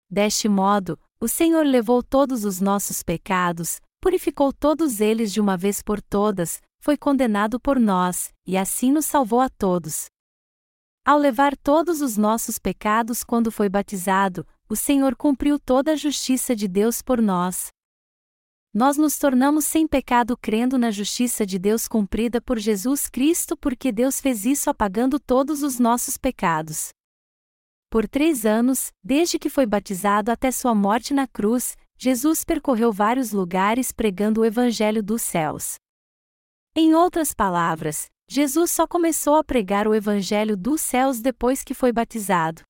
[0.09, 5.81] Deste modo, o Senhor levou todos os nossos pecados, purificou todos eles de uma vez
[5.81, 10.05] por todas, foi condenado por nós, e assim nos salvou a todos.
[11.03, 16.55] Ao levar todos os nossos pecados quando foi batizado, o Senhor cumpriu toda a justiça
[16.55, 17.69] de Deus por nós.
[18.71, 23.91] Nós nos tornamos sem pecado crendo na justiça de Deus cumprida por Jesus Cristo porque
[23.91, 26.89] Deus fez isso apagando todos os nossos pecados.
[27.89, 33.31] Por três anos, desde que foi batizado até sua morte na cruz, Jesus percorreu vários
[33.31, 35.75] lugares pregando o Evangelho dos céus.
[36.75, 41.93] Em outras palavras, Jesus só começou a pregar o Evangelho dos céus depois que foi
[41.93, 42.63] batizado.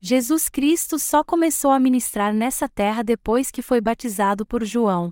[0.00, 5.10] Jesus Cristo só começou a ministrar nessa terra depois que foi batizado por João.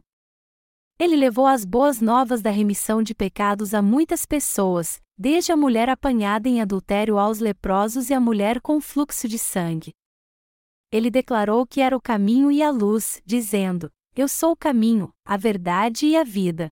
[0.98, 5.88] Ele levou as boas novas da remissão de pecados a muitas pessoas, desde a mulher
[5.88, 9.94] apanhada em adultério aos leprosos e a mulher com fluxo de sangue
[10.94, 15.36] ele declarou que era o caminho e a luz, dizendo: Eu sou o caminho, a
[15.36, 16.68] verdade e a vida.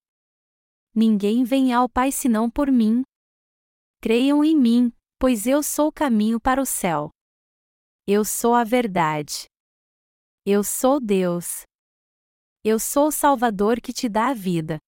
[0.94, 3.02] Ninguém vem ao Pai senão por mim.
[4.00, 7.10] Creiam em mim, pois eu sou o caminho para o céu.
[8.06, 9.46] Eu sou a verdade.
[10.46, 11.62] Eu sou Deus.
[12.62, 14.78] Eu sou o Salvador que te dá a vida.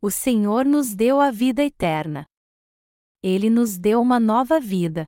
[0.00, 2.26] O Senhor nos deu a vida eterna.
[3.22, 5.06] Ele nos deu uma nova vida.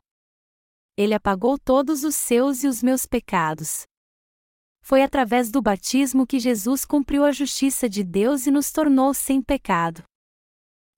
[0.97, 3.83] Ele apagou todos os seus e os meus pecados.
[4.81, 9.43] Foi através do batismo que Jesus cumpriu a justiça de Deus e nos tornou sem
[9.43, 10.05] pecado.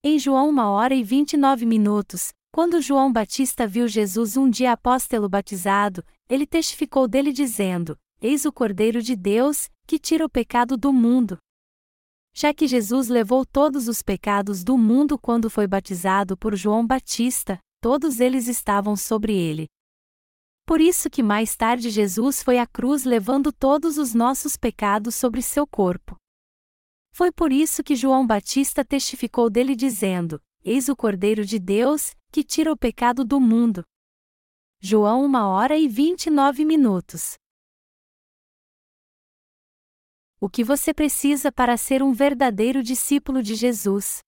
[0.05, 5.07] Em João 1 hora e 29 minutos, quando João Batista viu Jesus um dia após
[5.07, 10.77] tê-lo batizado, ele testificou dele dizendo: Eis o Cordeiro de Deus, que tira o pecado
[10.77, 11.39] do mundo.
[12.35, 17.59] Já que Jesus levou todos os pecados do mundo quando foi batizado por João Batista,
[17.81, 19.67] todos eles estavam sobre ele.
[20.67, 25.41] Por isso que mais tarde Jesus foi à cruz levando todos os nossos pecados sobre
[25.41, 26.17] seu corpo.
[27.13, 32.43] Foi por isso que João Batista testificou dele dizendo: Eis o Cordeiro de Deus, que
[32.43, 33.85] tira o pecado do mundo.
[34.81, 37.35] João 1 hora e 29 minutos.
[40.41, 44.19] O que você precisa para ser um verdadeiro discípulo de Jesus?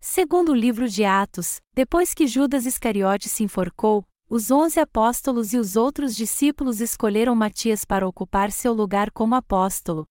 [0.00, 5.58] Segundo o livro de Atos, depois que Judas Iscariote se enforcou, os onze apóstolos e
[5.58, 10.06] os outros discípulos escolheram Matias para ocupar seu lugar como apóstolo.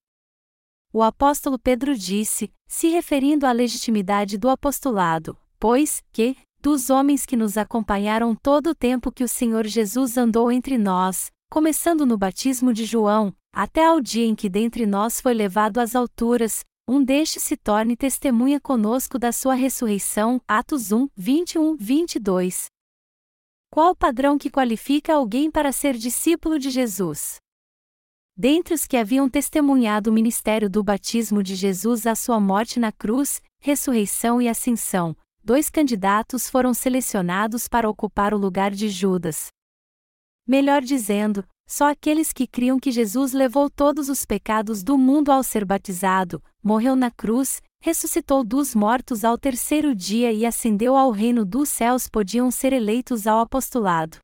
[0.92, 7.34] O apóstolo Pedro disse, se referindo à legitimidade do apostolado, pois, que, dos homens que
[7.34, 12.74] nos acompanharam todo o tempo que o Senhor Jesus andou entre nós, começando no batismo
[12.74, 17.42] de João, até ao dia em que dentre nós foi levado às alturas, um destes
[17.42, 20.42] se torne testemunha conosco da sua ressurreição.
[20.46, 22.66] Atos 1, 21, 22.
[23.72, 27.36] Qual o padrão que qualifica alguém para ser discípulo de Jesus?
[28.36, 32.90] Dentre os que haviam testemunhado o ministério do batismo de Jesus à sua morte na
[32.90, 39.50] cruz, ressurreição e ascensão, dois candidatos foram selecionados para ocupar o lugar de Judas.
[40.44, 45.44] Melhor dizendo, só aqueles que criam que Jesus levou todos os pecados do mundo ao
[45.44, 51.44] ser batizado, morreu na cruz, ressuscitou dos mortos ao terceiro dia e ascendeu ao reino
[51.44, 54.18] dos céus podiam ser eleitos ao apostolado.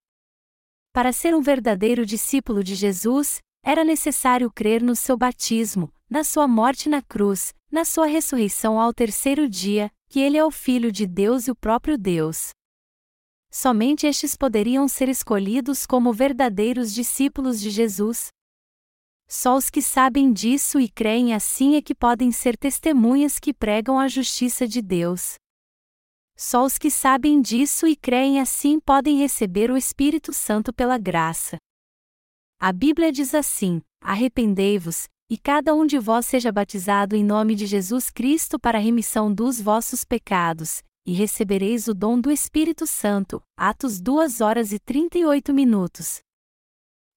[0.93, 6.47] Para ser um verdadeiro discípulo de Jesus, era necessário crer no seu batismo, na sua
[6.47, 11.07] morte na cruz, na sua ressurreição ao terceiro dia, que ele é o Filho de
[11.07, 12.51] Deus e o próprio Deus
[13.57, 18.29] somente estes poderiam ser escolhidos como verdadeiros discípulos de Jesus.
[19.29, 23.99] Só os que sabem disso e creem assim é que podem ser testemunhas que pregam
[23.99, 25.35] a justiça de Deus.
[26.37, 31.57] Só os que sabem disso e creem assim podem receber o Espírito Santo pela graça.
[32.61, 37.67] A Bíblia diz assim: Arrependei-vos, e cada um de vós seja batizado em nome de
[37.67, 43.43] Jesus Cristo para a remissão dos vossos pecados, e recebereis o dom do Espírito Santo.
[43.57, 46.21] Atos 2 horas e 38 minutos.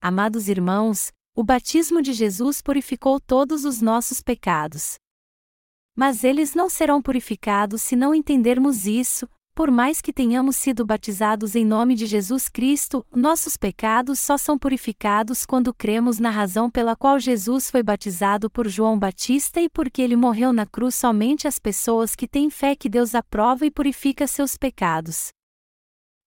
[0.02, 4.96] Amados irmãos, o batismo de Jesus purificou todos os nossos pecados.
[5.96, 9.26] Mas eles não serão purificados se não entendermos isso,
[9.56, 14.60] por mais que tenhamos sido batizados em nome de Jesus Cristo, nossos pecados só são
[14.60, 20.02] purificados quando cremos na razão pela qual Jesus foi batizado por João Batista e porque
[20.02, 24.28] ele morreu na cruz somente as pessoas que têm fé que Deus aprova e purifica
[24.28, 25.30] seus pecados.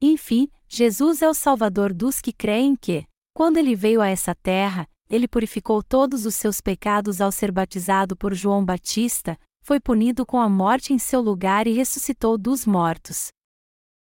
[0.01, 3.05] Enfim, Jesus é o Salvador dos que creem que,
[3.35, 8.17] quando ele veio a essa terra, ele purificou todos os seus pecados ao ser batizado
[8.17, 13.29] por João Batista, foi punido com a morte em seu lugar e ressuscitou dos mortos.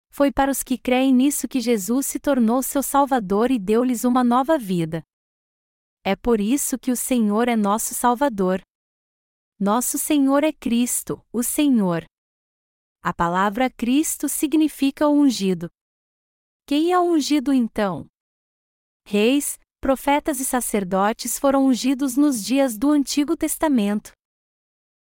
[0.09, 4.23] Foi para os que creem nisso que Jesus se tornou seu Salvador e deu-lhes uma
[4.23, 5.03] nova vida.
[6.05, 8.63] É por isso que o Senhor é nosso Salvador.
[9.59, 12.05] Nosso Senhor é Cristo, o Senhor.
[13.03, 15.69] A palavra Cristo significa o ungido.
[16.69, 18.07] Quem é o ungido então?
[19.05, 24.13] Reis, profetas e sacerdotes foram ungidos nos dias do Antigo Testamento.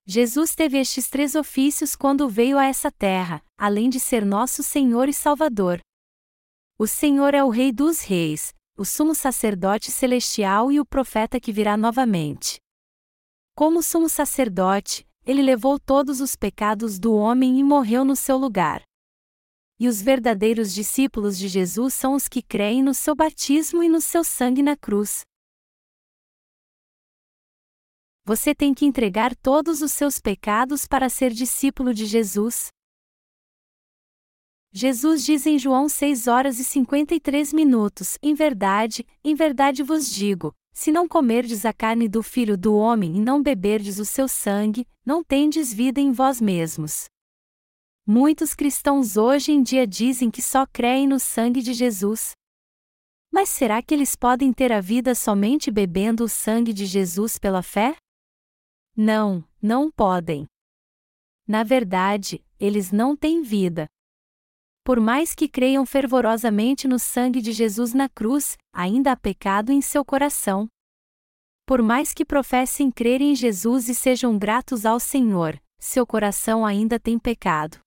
[0.08, 5.08] Jesus teve estes três ofícios quando veio a essa terra, além de ser nosso Senhor
[5.08, 5.80] e Salvador.
[6.80, 11.54] O Senhor é o Rei dos Reis, o sumo sacerdote celestial e o profeta que
[11.54, 12.58] virá novamente.
[13.56, 18.82] Como sumo sacerdote, ele levou todos os pecados do homem e morreu no seu lugar.
[19.82, 24.00] E os verdadeiros discípulos de Jesus são os que creem no seu batismo e no
[24.00, 25.22] seu sangue na cruz.
[28.24, 32.68] Você tem que entregar todos os seus pecados para ser discípulo de Jesus.
[34.72, 40.54] Jesus diz em João 6 horas e 53 minutos: Em verdade, em verdade vos digo:
[40.72, 44.86] se não comerdes a carne do filho do homem e não beberdes o seu sangue,
[45.04, 47.10] não tendes vida em vós mesmos.
[48.06, 52.32] Muitos cristãos hoje em dia dizem que só creem no sangue de Jesus.
[53.32, 57.62] Mas será que eles podem ter a vida somente bebendo o sangue de Jesus pela
[57.62, 57.95] fé?
[58.97, 60.47] Não, não podem.
[61.47, 63.88] Na verdade, eles não têm vida.
[64.84, 69.80] Por mais que creiam fervorosamente no sangue de Jesus na cruz, ainda há pecado em
[69.80, 70.68] seu coração.
[71.68, 76.99] Por mais que professem crer em Jesus e sejam gratos ao Senhor, seu coração ainda
[76.99, 77.80] tem pecado.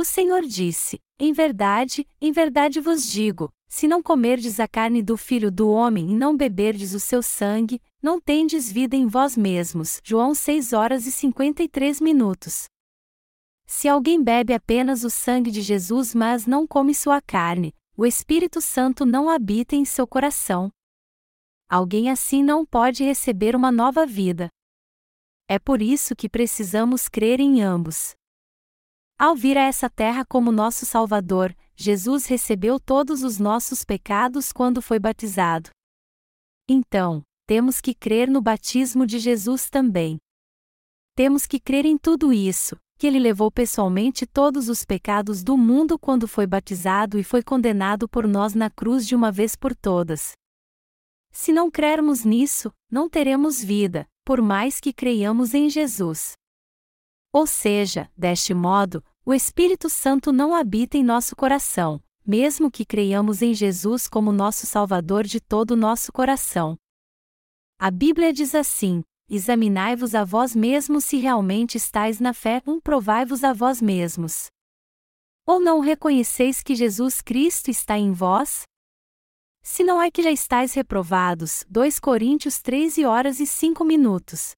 [0.00, 5.14] O Senhor disse: Em verdade, em verdade vos digo: se não comerdes a carne do
[5.14, 10.00] filho do homem e não beberdes o seu sangue, não tendes vida em vós mesmos.
[10.02, 12.64] João 6 horas e 53 minutos.
[13.66, 18.62] Se alguém bebe apenas o sangue de Jesus, mas não come sua carne, o Espírito
[18.62, 20.70] Santo não habita em seu coração.
[21.68, 24.48] Alguém assim não pode receber uma nova vida.
[25.46, 28.18] É por isso que precisamos crer em ambos.
[29.20, 34.80] Ao vir a essa terra como nosso Salvador, Jesus recebeu todos os nossos pecados quando
[34.80, 35.68] foi batizado.
[36.66, 40.16] Então, temos que crer no batismo de Jesus também.
[41.14, 45.98] Temos que crer em tudo isso, que ele levou pessoalmente todos os pecados do mundo
[45.98, 50.32] quando foi batizado e foi condenado por nós na cruz de uma vez por todas.
[51.30, 56.39] Se não crermos nisso, não teremos vida, por mais que creiamos em Jesus.
[57.32, 63.42] Ou seja, deste modo, o Espírito Santo não habita em nosso coração, mesmo que creiamos
[63.42, 66.76] em Jesus como nosso Salvador de todo o nosso coração.
[67.78, 73.44] A Bíblia diz assim: Examinai-vos a vós mesmos se realmente estáis na fé, um provai-vos
[73.44, 74.48] a vós mesmos.
[75.46, 78.64] Ou não reconheceis que Jesus Cristo está em vós?
[79.62, 84.52] Se não é que já estáis reprovados, 2 Coríntios 13 horas e 5 minutos.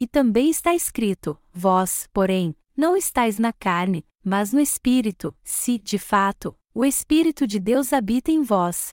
[0.00, 5.98] E também está escrito: Vós, porém, não estáis na carne, mas no Espírito, se, de
[5.98, 8.90] fato, o Espírito de Deus habita em vós.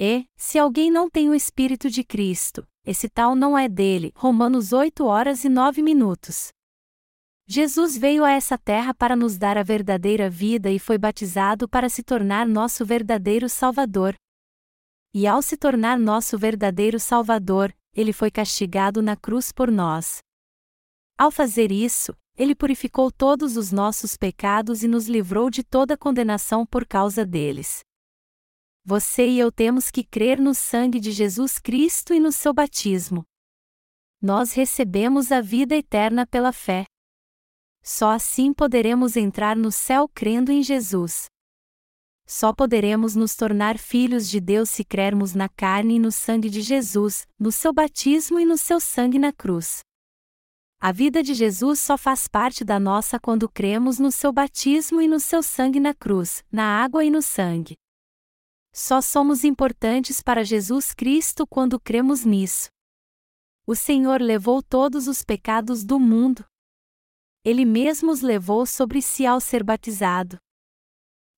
[0.00, 4.12] E, se alguém não tem o Espírito de Cristo, esse tal não é dele.
[4.14, 6.48] Romanos 8 horas e 9 minutos.
[7.46, 11.88] Jesus veio a essa terra para nos dar a verdadeira vida e foi batizado para
[11.88, 14.14] se tornar nosso verdadeiro Salvador.
[15.12, 20.18] E ao se tornar nosso verdadeiro Salvador, ele foi castigado na cruz por nós.
[21.18, 26.64] Ao fazer isso, ele purificou todos os nossos pecados e nos livrou de toda condenação
[26.64, 27.80] por causa deles.
[28.84, 33.24] Você e eu temos que crer no sangue de Jesus Cristo e no seu batismo.
[34.22, 36.84] Nós recebemos a vida eterna pela fé.
[37.82, 41.26] Só assim poderemos entrar no céu crendo em Jesus.
[42.30, 46.60] Só poderemos nos tornar filhos de Deus se crermos na carne e no sangue de
[46.60, 49.80] Jesus, no seu batismo e no seu sangue na cruz.
[50.78, 55.08] A vida de Jesus só faz parte da nossa quando cremos no seu batismo e
[55.08, 57.76] no seu sangue na cruz, na água e no sangue.
[58.74, 62.68] Só somos importantes para Jesus Cristo quando cremos nisso.
[63.66, 66.44] O Senhor levou todos os pecados do mundo.
[67.42, 70.38] Ele mesmo os levou sobre si ao ser batizado.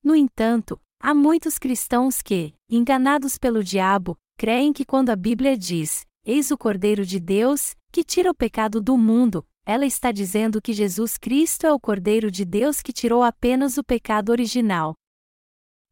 [0.02, 6.06] No entanto, há muitos cristãos que, enganados pelo diabo, creem que quando a Bíblia diz:
[6.24, 10.72] Eis o Cordeiro de Deus, que tira o pecado do mundo, ela está dizendo que
[10.72, 14.94] Jesus Cristo é o Cordeiro de Deus que tirou apenas o pecado original.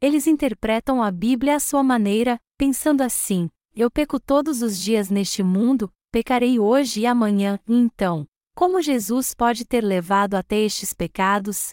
[0.00, 5.42] Eles interpretam a Bíblia à sua maneira, pensando assim: eu peco todos os dias neste
[5.42, 11.70] mundo, pecarei hoje e amanhã, e então, como Jesus pode ter levado até estes pecados?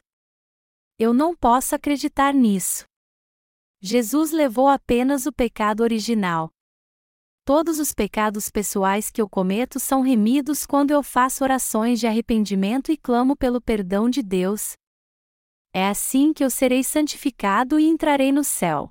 [0.98, 2.86] Eu não posso acreditar nisso.
[3.82, 6.50] Jesus levou apenas o pecado original.
[7.44, 12.92] Todos os pecados pessoais que eu cometo são remidos quando eu faço orações de arrependimento
[12.92, 14.76] e clamo pelo perdão de Deus,
[15.78, 18.90] é assim que eu serei santificado e entrarei no céu.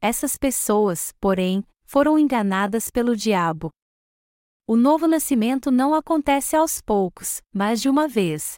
[0.00, 3.68] Essas pessoas, porém, foram enganadas pelo diabo.
[4.66, 8.54] O novo nascimento não acontece aos poucos, mas de uma vez.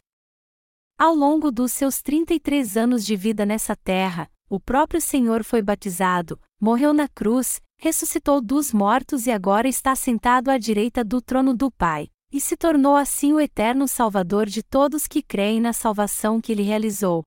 [0.99, 6.39] Ao longo dos seus 33 anos de vida nessa terra, o próprio Senhor foi batizado,
[6.59, 11.69] morreu na cruz, ressuscitou dos mortos e agora está sentado à direita do trono do
[11.69, 16.51] Pai e se tornou assim o eterno Salvador de todos que creem na salvação que
[16.51, 17.21] ele realizou.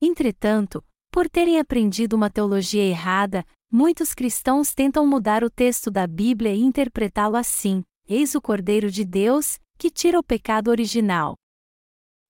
[0.00, 6.54] Entretanto, por terem aprendido uma teologia errada, muitos cristãos tentam mudar o texto da Bíblia
[6.54, 11.34] e interpretá-lo assim: Eis o Cordeiro de Deus, que tira o pecado original.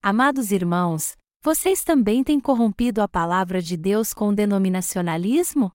[0.02, 5.70] Amados irmãos, vocês também têm corrompido a palavra de Deus com denominacionalismo?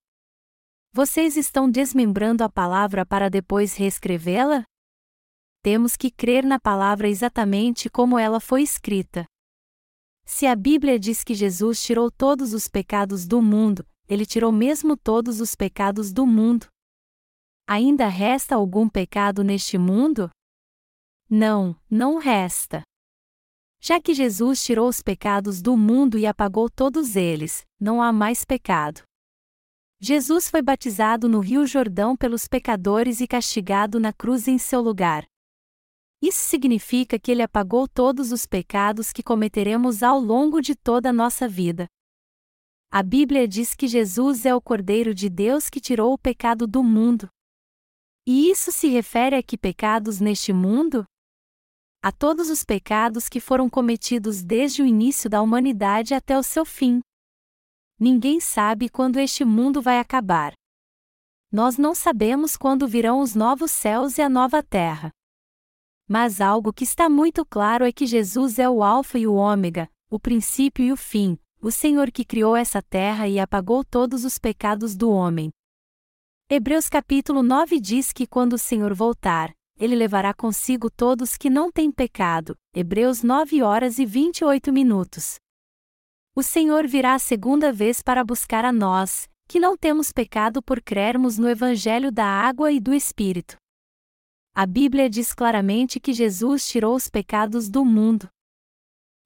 [0.93, 4.63] Vocês estão desmembrando a palavra para depois reescrevê-la?
[5.63, 9.25] temos que crer na palavra exatamente como ela foi escrita.
[10.25, 14.97] Se a Bíblia diz que Jesus tirou todos os pecados do mundo, ele tirou mesmo
[14.97, 16.67] todos os pecados do mundo.
[17.65, 20.29] Ainda resta algum pecado neste mundo?
[21.29, 22.81] Não, não resta.
[23.85, 28.45] Já que Jesus tirou os pecados do mundo e apagou todos eles, não há mais
[28.45, 29.01] pecado.
[29.99, 35.25] Jesus foi batizado no Rio Jordão pelos pecadores e castigado na cruz em seu lugar.
[36.21, 41.13] Isso significa que ele apagou todos os pecados que cometeremos ao longo de toda a
[41.13, 41.85] nossa vida.
[42.89, 46.81] A Bíblia diz que Jesus é o Cordeiro de Deus que tirou o pecado do
[46.81, 47.27] mundo.
[48.25, 51.03] E isso se refere a que pecados neste mundo?
[52.05, 56.65] A todos os pecados que foram cometidos desde o início da humanidade até o seu
[56.65, 56.99] fim.
[57.97, 60.51] Ninguém sabe quando este mundo vai acabar.
[61.49, 65.11] Nós não sabemos quando virão os novos céus e a nova terra.
[66.05, 69.89] Mas algo que está muito claro é que Jesus é o Alfa e o Ômega,
[70.09, 74.37] o princípio e o fim, o Senhor que criou essa terra e apagou todos os
[74.37, 75.51] pecados do homem.
[76.49, 79.53] Hebreus capítulo 9 diz que quando o Senhor voltar,
[79.83, 82.55] ele levará consigo todos que não têm pecado.
[82.73, 85.35] Hebreus 9 horas e 28 minutos.
[86.33, 90.81] O Senhor virá a segunda vez para buscar a nós, que não temos pecado por
[90.81, 93.57] crermos no Evangelho da água e do Espírito.
[94.55, 98.29] A Bíblia diz claramente que Jesus tirou os pecados do mundo.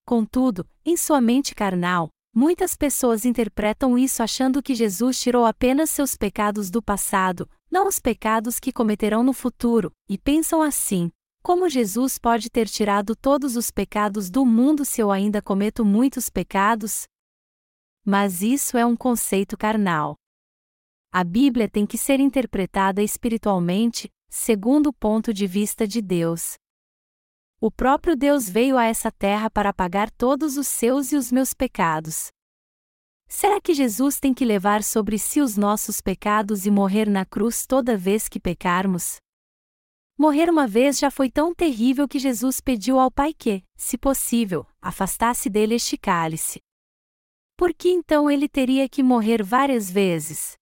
[0.07, 6.15] Contudo, em sua mente carnal, muitas pessoas interpretam isso achando que Jesus tirou apenas seus
[6.15, 11.11] pecados do passado, não os pecados que cometerão no futuro, e pensam assim:
[11.41, 16.29] como Jesus pode ter tirado todos os pecados do mundo se eu ainda cometo muitos
[16.29, 17.05] pecados?
[18.03, 20.15] Mas isso é um conceito carnal.
[21.11, 26.55] A Bíblia tem que ser interpretada espiritualmente, segundo o ponto de vista de Deus.
[27.61, 31.53] O próprio Deus veio a essa terra para pagar todos os seus e os meus
[31.53, 32.27] pecados.
[33.27, 37.65] Será que Jesus tem que levar sobre si os nossos pecados e morrer na cruz
[37.65, 39.17] toda vez que pecarmos?
[40.17, 44.65] Morrer uma vez já foi tão terrível que Jesus pediu ao Pai que, se possível,
[44.81, 46.59] afastasse dele este cálice.
[47.55, 50.55] Por que então ele teria que morrer várias vezes?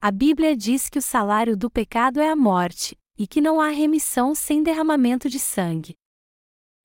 [0.00, 3.68] A Bíblia diz que o salário do pecado é a morte, e que não há
[3.68, 5.94] remissão sem derramamento de sangue.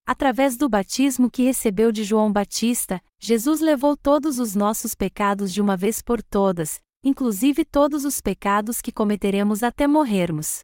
[0.05, 5.61] Através do batismo que recebeu de João Batista, Jesus levou todos os nossos pecados de
[5.61, 10.61] uma vez por todas, inclusive todos os pecados que cometeremos até morrermos.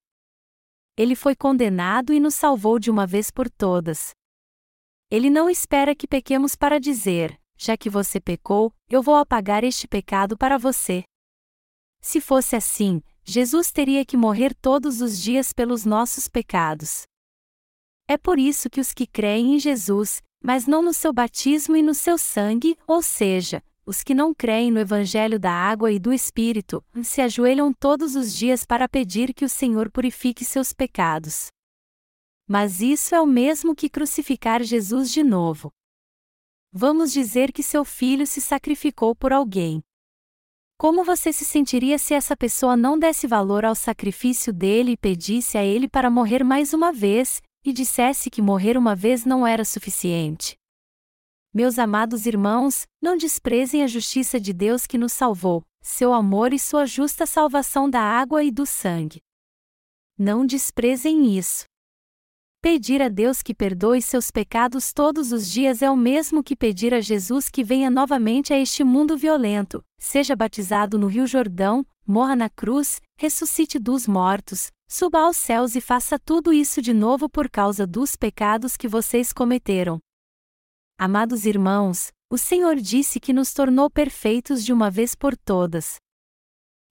[0.97, 4.11] Ele foi condenado e nos salvou de uma vez por todas.
[5.11, 9.85] Ele não espera que pequemos para dizer: já que você pecou, eu vou apagar este
[9.85, 11.03] pecado para você.
[11.99, 17.03] Se fosse assim, Jesus teria que morrer todos os dias pelos nossos pecados.
[18.07, 21.81] É por isso que os que creem em Jesus, mas não no seu batismo e
[21.81, 26.13] no seu sangue, ou seja, os que não creem no Evangelho da água e do
[26.13, 31.47] Espírito, se ajoelham todos os dias para pedir que o Senhor purifique seus pecados.
[32.47, 35.71] Mas isso é o mesmo que crucificar Jesus de novo.
[36.71, 39.81] Vamos dizer que seu filho se sacrificou por alguém.
[40.77, 45.57] Como você se sentiria se essa pessoa não desse valor ao sacrifício dele e pedisse
[45.57, 49.65] a ele para morrer mais uma vez, e dissesse que morrer uma vez não era
[49.65, 50.55] suficiente.
[51.51, 56.59] Meus amados irmãos, não desprezem a justiça de Deus que nos salvou, seu amor e
[56.59, 59.21] sua justa salvação da água e do sangue.
[60.17, 61.65] Não desprezem isso.
[62.61, 66.93] Pedir a Deus que perdoe seus pecados todos os dias é o mesmo que pedir
[66.93, 72.35] a Jesus que venha novamente a este mundo violento, seja batizado no Rio Jordão, morra
[72.35, 77.49] na cruz, ressuscite dos mortos, Suba aos céus e faça tudo isso de novo por
[77.49, 79.99] causa dos pecados que vocês cometeram.
[80.97, 85.97] Amados irmãos, o Senhor disse que nos tornou perfeitos de uma vez por todas.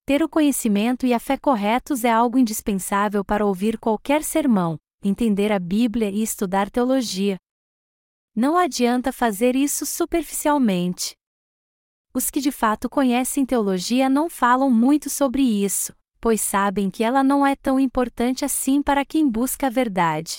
[0.04, 5.52] Ter o conhecimento e a fé corretos é algo indispensável para ouvir qualquer sermão, entender
[5.52, 7.36] a Bíblia e estudar teologia.
[8.34, 11.14] Não adianta fazer isso superficialmente.
[12.16, 17.24] Os que de fato conhecem teologia não falam muito sobre isso, pois sabem que ela
[17.24, 20.38] não é tão importante assim para quem busca a verdade.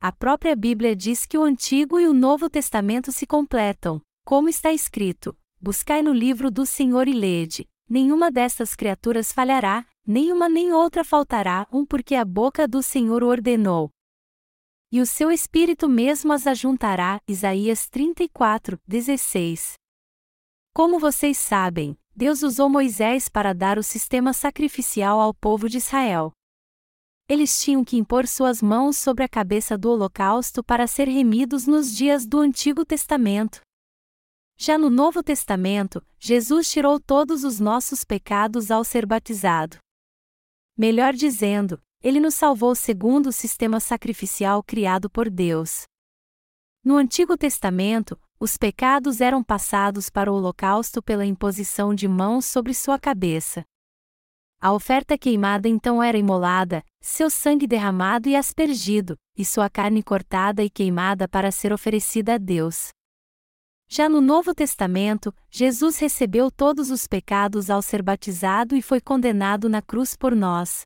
[0.00, 4.72] A própria Bíblia diz que o Antigo e o Novo Testamento se completam, como está
[4.72, 11.02] escrito: Buscai no livro do Senhor e lede, nenhuma destas criaturas falhará, nenhuma nem outra
[11.02, 13.90] faltará, um porque a boca do Senhor ordenou.
[14.92, 17.20] E o seu espírito mesmo as ajuntará.
[17.28, 19.79] Isaías 34, 16.
[20.72, 26.32] Como vocês sabem, Deus usou Moisés para dar o sistema sacrificial ao povo de Israel.
[27.28, 31.94] Eles tinham que impor suas mãos sobre a cabeça do holocausto para ser remidos nos
[31.94, 33.60] dias do Antigo Testamento.
[34.56, 39.78] Já no Novo Testamento, Jesus tirou todos os nossos pecados ao ser batizado.
[40.76, 45.84] Melhor dizendo, ele nos salvou segundo o sistema sacrificial criado por Deus.
[46.84, 52.72] No Antigo Testamento, os pecados eram passados para o holocausto pela imposição de mãos sobre
[52.72, 53.62] sua cabeça.
[54.58, 60.64] A oferta queimada então era imolada, seu sangue derramado e aspergido, e sua carne cortada
[60.64, 62.88] e queimada para ser oferecida a Deus.
[63.86, 69.68] Já no Novo Testamento, Jesus recebeu todos os pecados ao ser batizado e foi condenado
[69.68, 70.82] na cruz por nós.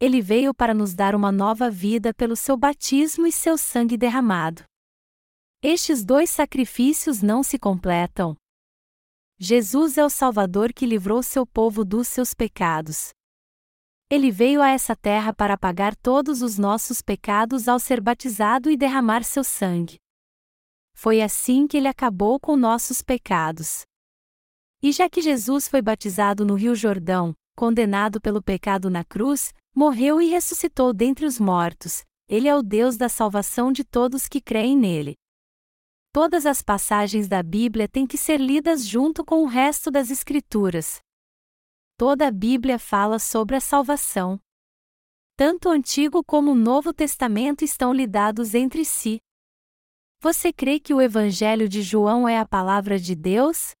[0.00, 4.64] Ele veio para nos dar uma nova vida pelo seu batismo e seu sangue derramado.
[5.60, 8.36] Estes dois sacrifícios não se completam.
[9.40, 13.10] Jesus é o Salvador que livrou seu povo dos seus pecados.
[14.08, 18.76] Ele veio a essa terra para pagar todos os nossos pecados ao ser batizado e
[18.76, 19.96] derramar seu sangue.
[20.94, 23.82] Foi assim que ele acabou com nossos pecados.
[24.80, 30.22] E já que Jesus foi batizado no Rio Jordão, condenado pelo pecado na cruz, morreu
[30.22, 34.76] e ressuscitou dentre os mortos, ele é o Deus da salvação de todos que creem
[34.76, 35.16] nele.
[36.20, 41.00] Todas as passagens da Bíblia têm que ser lidas junto com o resto das Escrituras.
[41.96, 44.36] Toda a Bíblia fala sobre a salvação.
[45.36, 49.20] Tanto o Antigo como o Novo Testamento estão lidados entre si.
[50.20, 53.76] Você crê que o Evangelho de João é a palavra de Deus?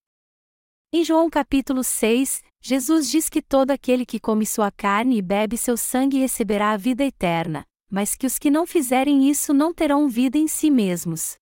[0.92, 5.58] Em João capítulo 6, Jesus diz que todo aquele que come sua carne e bebe
[5.58, 10.08] seu sangue receberá a vida eterna, mas que os que não fizerem isso não terão
[10.08, 11.36] vida em si mesmos.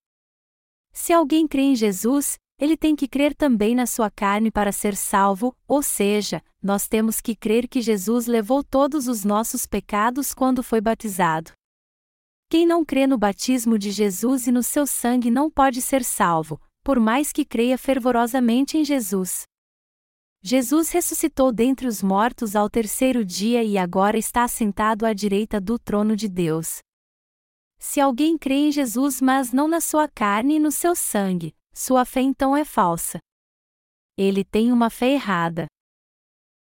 [0.96, 4.96] Se alguém crê em Jesus, ele tem que crer também na sua carne para ser
[4.96, 10.62] salvo, ou seja, nós temos que crer que Jesus levou todos os nossos pecados quando
[10.62, 11.52] foi batizado.
[12.48, 16.58] Quem não crê no batismo de Jesus e no seu sangue não pode ser salvo,
[16.82, 19.42] por mais que creia fervorosamente em Jesus.
[20.42, 25.78] Jesus ressuscitou dentre os mortos ao terceiro dia e agora está assentado à direita do
[25.78, 26.78] trono de Deus.
[27.78, 32.04] Se alguém crê em Jesus mas não na sua carne e no seu sangue, sua
[32.04, 33.18] fé então é falsa.
[34.16, 35.66] Ele tem uma fé errada.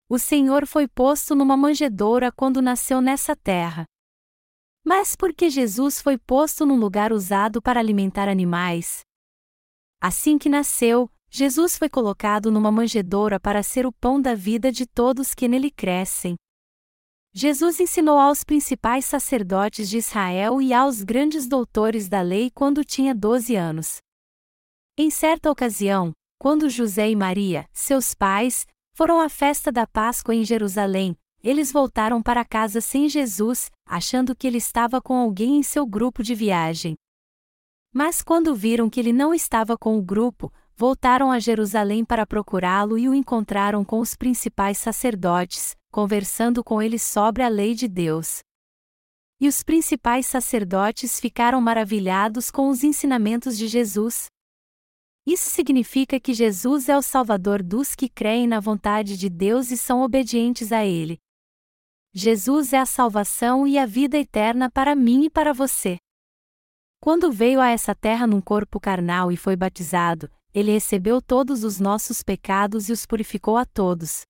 [0.09, 3.85] O Senhor foi posto numa manjedoura quando nasceu nessa terra.
[4.85, 9.01] Mas por que Jesus foi posto num lugar usado para alimentar animais?
[10.01, 14.87] Assim que nasceu, Jesus foi colocado numa manjedoura para ser o pão da vida de
[14.87, 16.37] todos que nele crescem.
[17.37, 23.13] Jesus ensinou aos principais sacerdotes de Israel e aos grandes doutores da lei quando tinha
[23.13, 23.97] 12 anos.
[24.97, 28.65] Em certa ocasião, quando José e Maria, seus pais,
[28.97, 34.47] foram à festa da Páscoa em Jerusalém, eles voltaram para casa sem Jesus, achando que
[34.47, 36.95] ele estava com alguém em seu grupo de viagem.
[37.93, 42.97] Mas quando viram que ele não estava com o grupo, voltaram a Jerusalém para procurá-lo
[42.97, 48.41] e o encontraram com os principais sacerdotes, conversando com eles sobre a lei de Deus.
[49.41, 54.27] E os principais sacerdotes ficaram maravilhados com os ensinamentos de Jesus.
[55.25, 59.77] Isso significa que Jesus é o Salvador dos que creem na vontade de Deus e
[59.77, 61.17] são obedientes a Ele.
[62.13, 65.97] Jesus é a salvação e a vida eterna para mim e para você.
[67.01, 71.79] Quando veio a essa terra num corpo carnal e foi batizado, ele recebeu todos os
[71.79, 74.25] nossos pecados e os purificou a todos.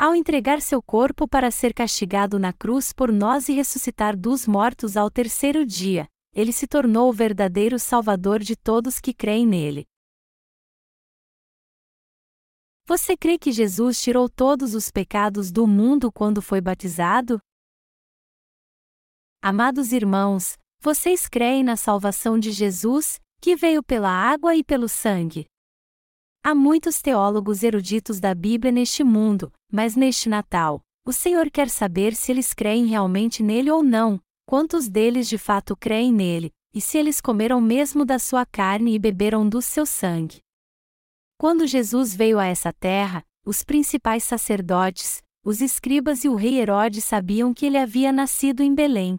[0.00, 4.96] Ao entregar seu corpo para ser castigado na cruz por nós e ressuscitar dos mortos
[4.96, 9.84] ao terceiro dia, ele se tornou o verdadeiro Salvador de todos que creem nele.
[12.86, 17.38] Você crê que Jesus tirou todos os pecados do mundo quando foi batizado?
[19.42, 25.44] Amados irmãos, vocês creem na salvação de Jesus, que veio pela água e pelo sangue?
[26.42, 32.14] Há muitos teólogos eruditos da Bíblia neste mundo, mas neste Natal, o Senhor quer saber
[32.14, 36.96] se eles creem realmente nele ou não, quantos deles de fato creem nele, e se
[36.96, 40.40] eles comeram mesmo da sua carne e beberam do seu sangue.
[41.36, 47.04] Quando Jesus veio a essa terra, os principais sacerdotes, os escribas e o rei Herodes
[47.04, 49.18] sabiam que ele havia nascido em Belém.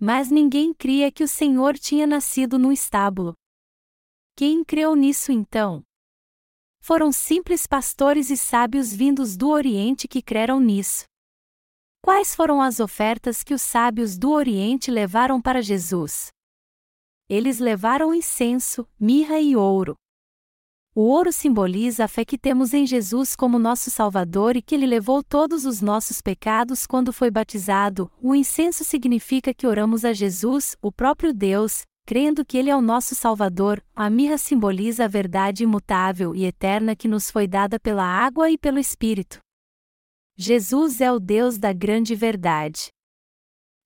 [0.00, 3.34] Mas ninguém cria que o Senhor tinha nascido no estábulo.
[4.34, 5.82] Quem creu nisso então?
[6.86, 11.04] Foram simples pastores e sábios vindos do Oriente que creram nisso.
[12.02, 16.28] Quais foram as ofertas que os sábios do Oriente levaram para Jesus?
[17.26, 19.94] Eles levaram incenso, mirra e ouro.
[20.94, 24.86] O ouro simboliza a fé que temos em Jesus como nosso Salvador e que ele
[24.86, 28.12] levou todos os nossos pecados quando foi batizado.
[28.20, 32.82] O incenso significa que oramos a Jesus, o próprio Deus, crendo que ele é o
[32.82, 33.82] nosso Salvador.
[33.94, 38.58] A mirra simboliza a verdade imutável e eterna que nos foi dada pela água e
[38.58, 39.38] pelo Espírito.
[40.36, 42.88] Jesus é o Deus da grande verdade.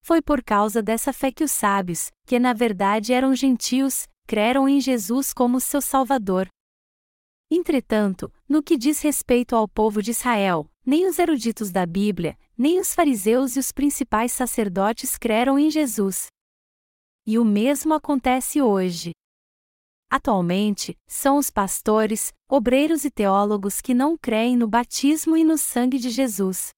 [0.03, 4.81] Foi por causa dessa fé que os sábios, que na verdade eram gentios, creram em
[4.81, 6.49] Jesus como seu Salvador.
[7.51, 12.81] Entretanto, no que diz respeito ao povo de Israel, nem os eruditos da Bíblia, nem
[12.81, 16.29] os fariseus e os principais sacerdotes creram em Jesus.
[17.31, 19.11] E o mesmo acontece hoje.
[20.11, 25.99] Atualmente, são os pastores, obreiros e teólogos que não creem no batismo e no sangue
[25.99, 26.70] de Jesus.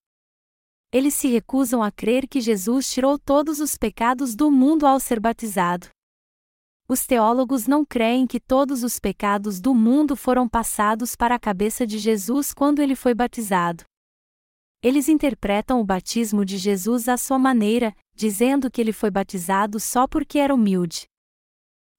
[0.93, 5.21] Eles se recusam a crer que Jesus tirou todos os pecados do mundo ao ser
[5.21, 5.87] batizado.
[6.89, 11.87] Os teólogos não creem que todos os pecados do mundo foram passados para a cabeça
[11.87, 13.85] de Jesus quando ele foi batizado.
[14.83, 20.07] Eles interpretam o batismo de Jesus à sua maneira, dizendo que ele foi batizado só
[20.07, 21.07] porque era humilde.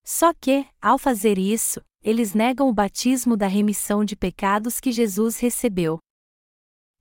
[0.05, 5.39] Só que, ao fazer isso, eles negam o batismo da remissão de pecados que Jesus
[5.39, 5.97] recebeu.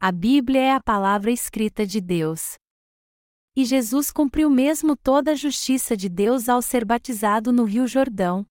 [0.01, 2.55] A Bíblia é a palavra escrita de Deus.
[3.55, 8.47] E Jesus cumpriu mesmo toda a justiça de Deus ao ser batizado no Rio Jordão.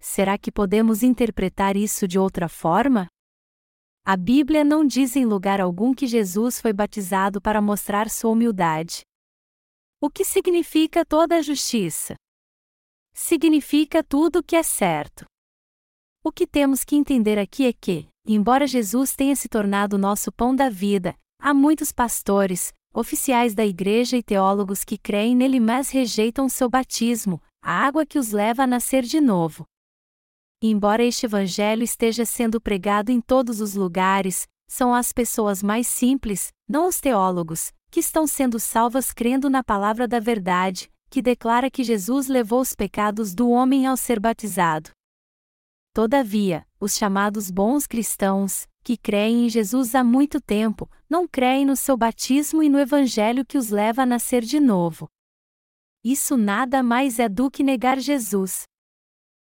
[0.00, 3.08] Será que podemos interpretar isso de outra forma?
[4.06, 9.02] A Bíblia não diz em lugar algum que Jesus foi batizado para mostrar sua humildade.
[9.98, 12.16] O que significa toda a justiça?
[13.14, 15.24] Significa tudo o que é certo.
[16.22, 20.54] O que temos que entender aqui é que, embora Jesus tenha se tornado nosso pão
[20.54, 26.46] da vida, há muitos pastores, oficiais da igreja e teólogos que creem nele mas rejeitam
[26.46, 29.64] seu batismo, a água que os leva a nascer de novo.
[30.60, 36.52] Embora este evangelho esteja sendo pregado em todos os lugares, são as pessoas mais simples,
[36.68, 41.84] não os teólogos, que estão sendo salvas crendo na palavra da verdade, que declara que
[41.84, 44.90] Jesus levou os pecados do homem ao ser batizado.
[45.92, 51.74] Todavia, os chamados bons cristãos, que creem em Jesus há muito tempo, não creem no
[51.74, 55.08] seu batismo e no evangelho que os leva a nascer de novo.
[56.04, 58.64] Isso nada mais é do que negar Jesus.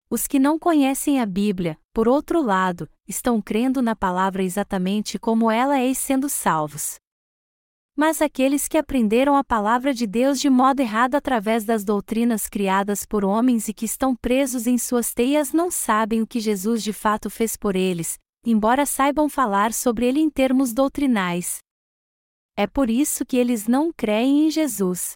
[0.10, 5.50] Os que não conhecem a Bíblia, por outro lado, estão crendo na palavra exatamente como
[5.50, 6.96] ela é e sendo salvos.
[7.96, 13.06] Mas aqueles que aprenderam a palavra de Deus de modo errado através das doutrinas criadas
[13.06, 16.94] por homens e que estão presos em suas teias não sabem o que Jesus de
[16.94, 21.60] fato fez por eles, embora saibam falar sobre ele em termos doutrinais.
[22.56, 25.14] É por isso que eles não creem em Jesus.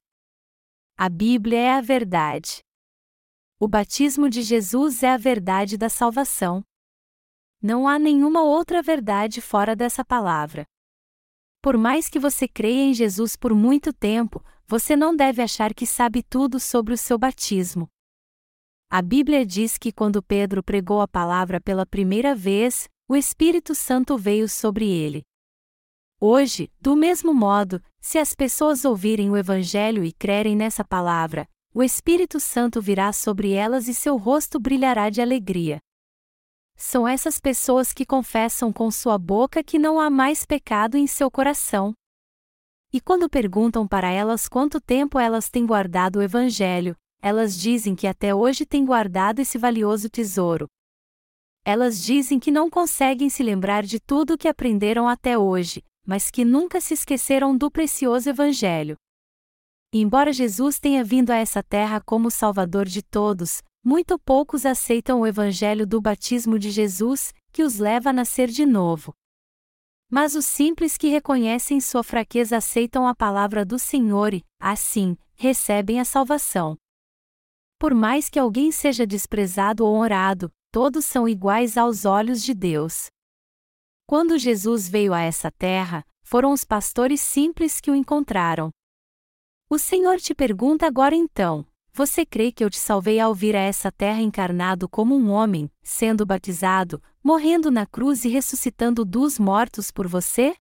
[0.97, 2.59] A Bíblia é a verdade.
[3.59, 6.61] O batismo de Jesus é a verdade da salvação.
[7.61, 10.65] Não há nenhuma outra verdade fora dessa palavra.
[11.65, 15.87] Por mais que você creia em Jesus por muito tempo, você não deve achar que
[15.87, 17.89] sabe tudo sobre o seu batismo.
[18.87, 24.15] A Bíblia diz que quando Pedro pregou a palavra pela primeira vez, o Espírito Santo
[24.15, 25.23] veio sobre ele.
[26.21, 31.81] Hoje, do mesmo modo, se as pessoas ouvirem o Evangelho e crerem nessa palavra, o
[31.81, 35.79] Espírito Santo virá sobre elas e seu rosto brilhará de alegria.
[36.75, 41.31] São essas pessoas que confessam com sua boca que não há mais pecado em seu
[41.31, 41.93] coração.
[42.91, 48.07] E quando perguntam para elas quanto tempo elas têm guardado o Evangelho, elas dizem que
[48.07, 50.67] até hoje têm guardado esse valioso tesouro.
[51.63, 56.29] Elas dizem que não conseguem se lembrar de tudo o que aprenderam até hoje, mas
[56.29, 58.95] que nunca se esqueceram do precioso Evangelho.
[59.91, 65.27] Embora Jesus tenha vindo a essa terra como Salvador de todos, muito poucos aceitam o
[65.27, 69.13] evangelho do batismo de Jesus, que os leva a nascer de novo.
[70.09, 75.99] Mas os simples que reconhecem sua fraqueza aceitam a palavra do Senhor e, assim, recebem
[75.99, 76.75] a salvação.
[77.77, 83.07] Por mais que alguém seja desprezado ou honrado, todos são iguais aos olhos de Deus.
[84.07, 88.71] Quando Jesus veio a essa terra, foram os pastores simples que o encontraram,
[89.67, 91.65] o Senhor te pergunta agora então:
[91.97, 95.71] Você crê que eu te salvei ao vir a essa terra encarnado como um homem,
[95.81, 100.53] sendo batizado, morrendo na cruz e ressuscitando dos mortos por você?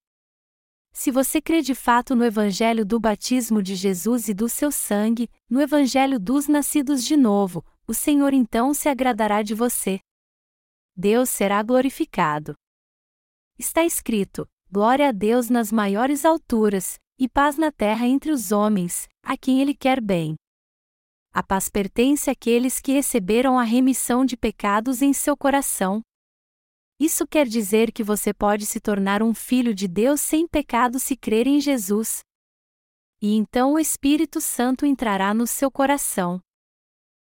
[0.92, 5.28] Se você crê de fato no Evangelho do batismo de Jesus e do seu sangue,
[5.50, 9.98] no Evangelho dos nascidos de novo, o Senhor então se agradará de você.
[10.96, 12.54] Deus será glorificado.
[13.58, 19.08] Está escrito: Glória a Deus nas maiores alturas, e paz na terra entre os homens,
[19.20, 20.36] a quem ele quer bem.
[21.34, 26.00] A paz pertence àqueles que receberam a remissão de pecados em seu coração.
[26.96, 31.16] Isso quer dizer que você pode se tornar um filho de Deus sem pecado se
[31.16, 32.20] crer em Jesus.
[33.20, 36.40] E então o Espírito Santo entrará no seu coração.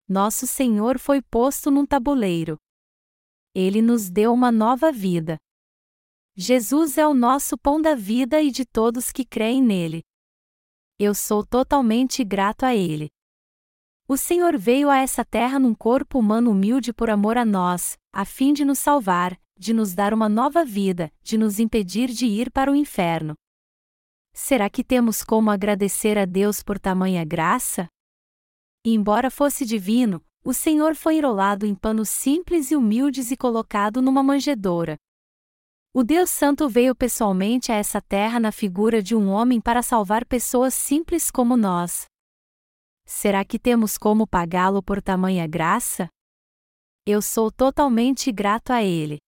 [0.06, 2.58] Nosso Senhor foi posto num tabuleiro.
[3.54, 5.38] Ele nos deu uma nova vida.
[6.36, 10.02] Jesus é o nosso pão da vida e de todos que creem nele.
[10.98, 13.08] Eu sou totalmente grato a ele.
[14.06, 18.26] O Senhor veio a essa terra num corpo humano humilde por amor a nós, a
[18.26, 22.50] fim de nos salvar, de nos dar uma nova vida, de nos impedir de ir
[22.50, 23.34] para o inferno.
[24.34, 27.88] Será que temos como agradecer a Deus por tamanha graça?
[28.84, 34.22] Embora fosse divino, o Senhor foi enrolado em panos simples e humildes e colocado numa
[34.22, 34.98] manjedoura.
[35.94, 40.26] O Deus Santo veio pessoalmente a essa terra na figura de um homem para salvar
[40.26, 42.04] pessoas simples como nós.
[43.06, 46.08] Será que temos como pagá-lo por tamanha graça?
[47.06, 49.18] Eu sou totalmente grato a ele.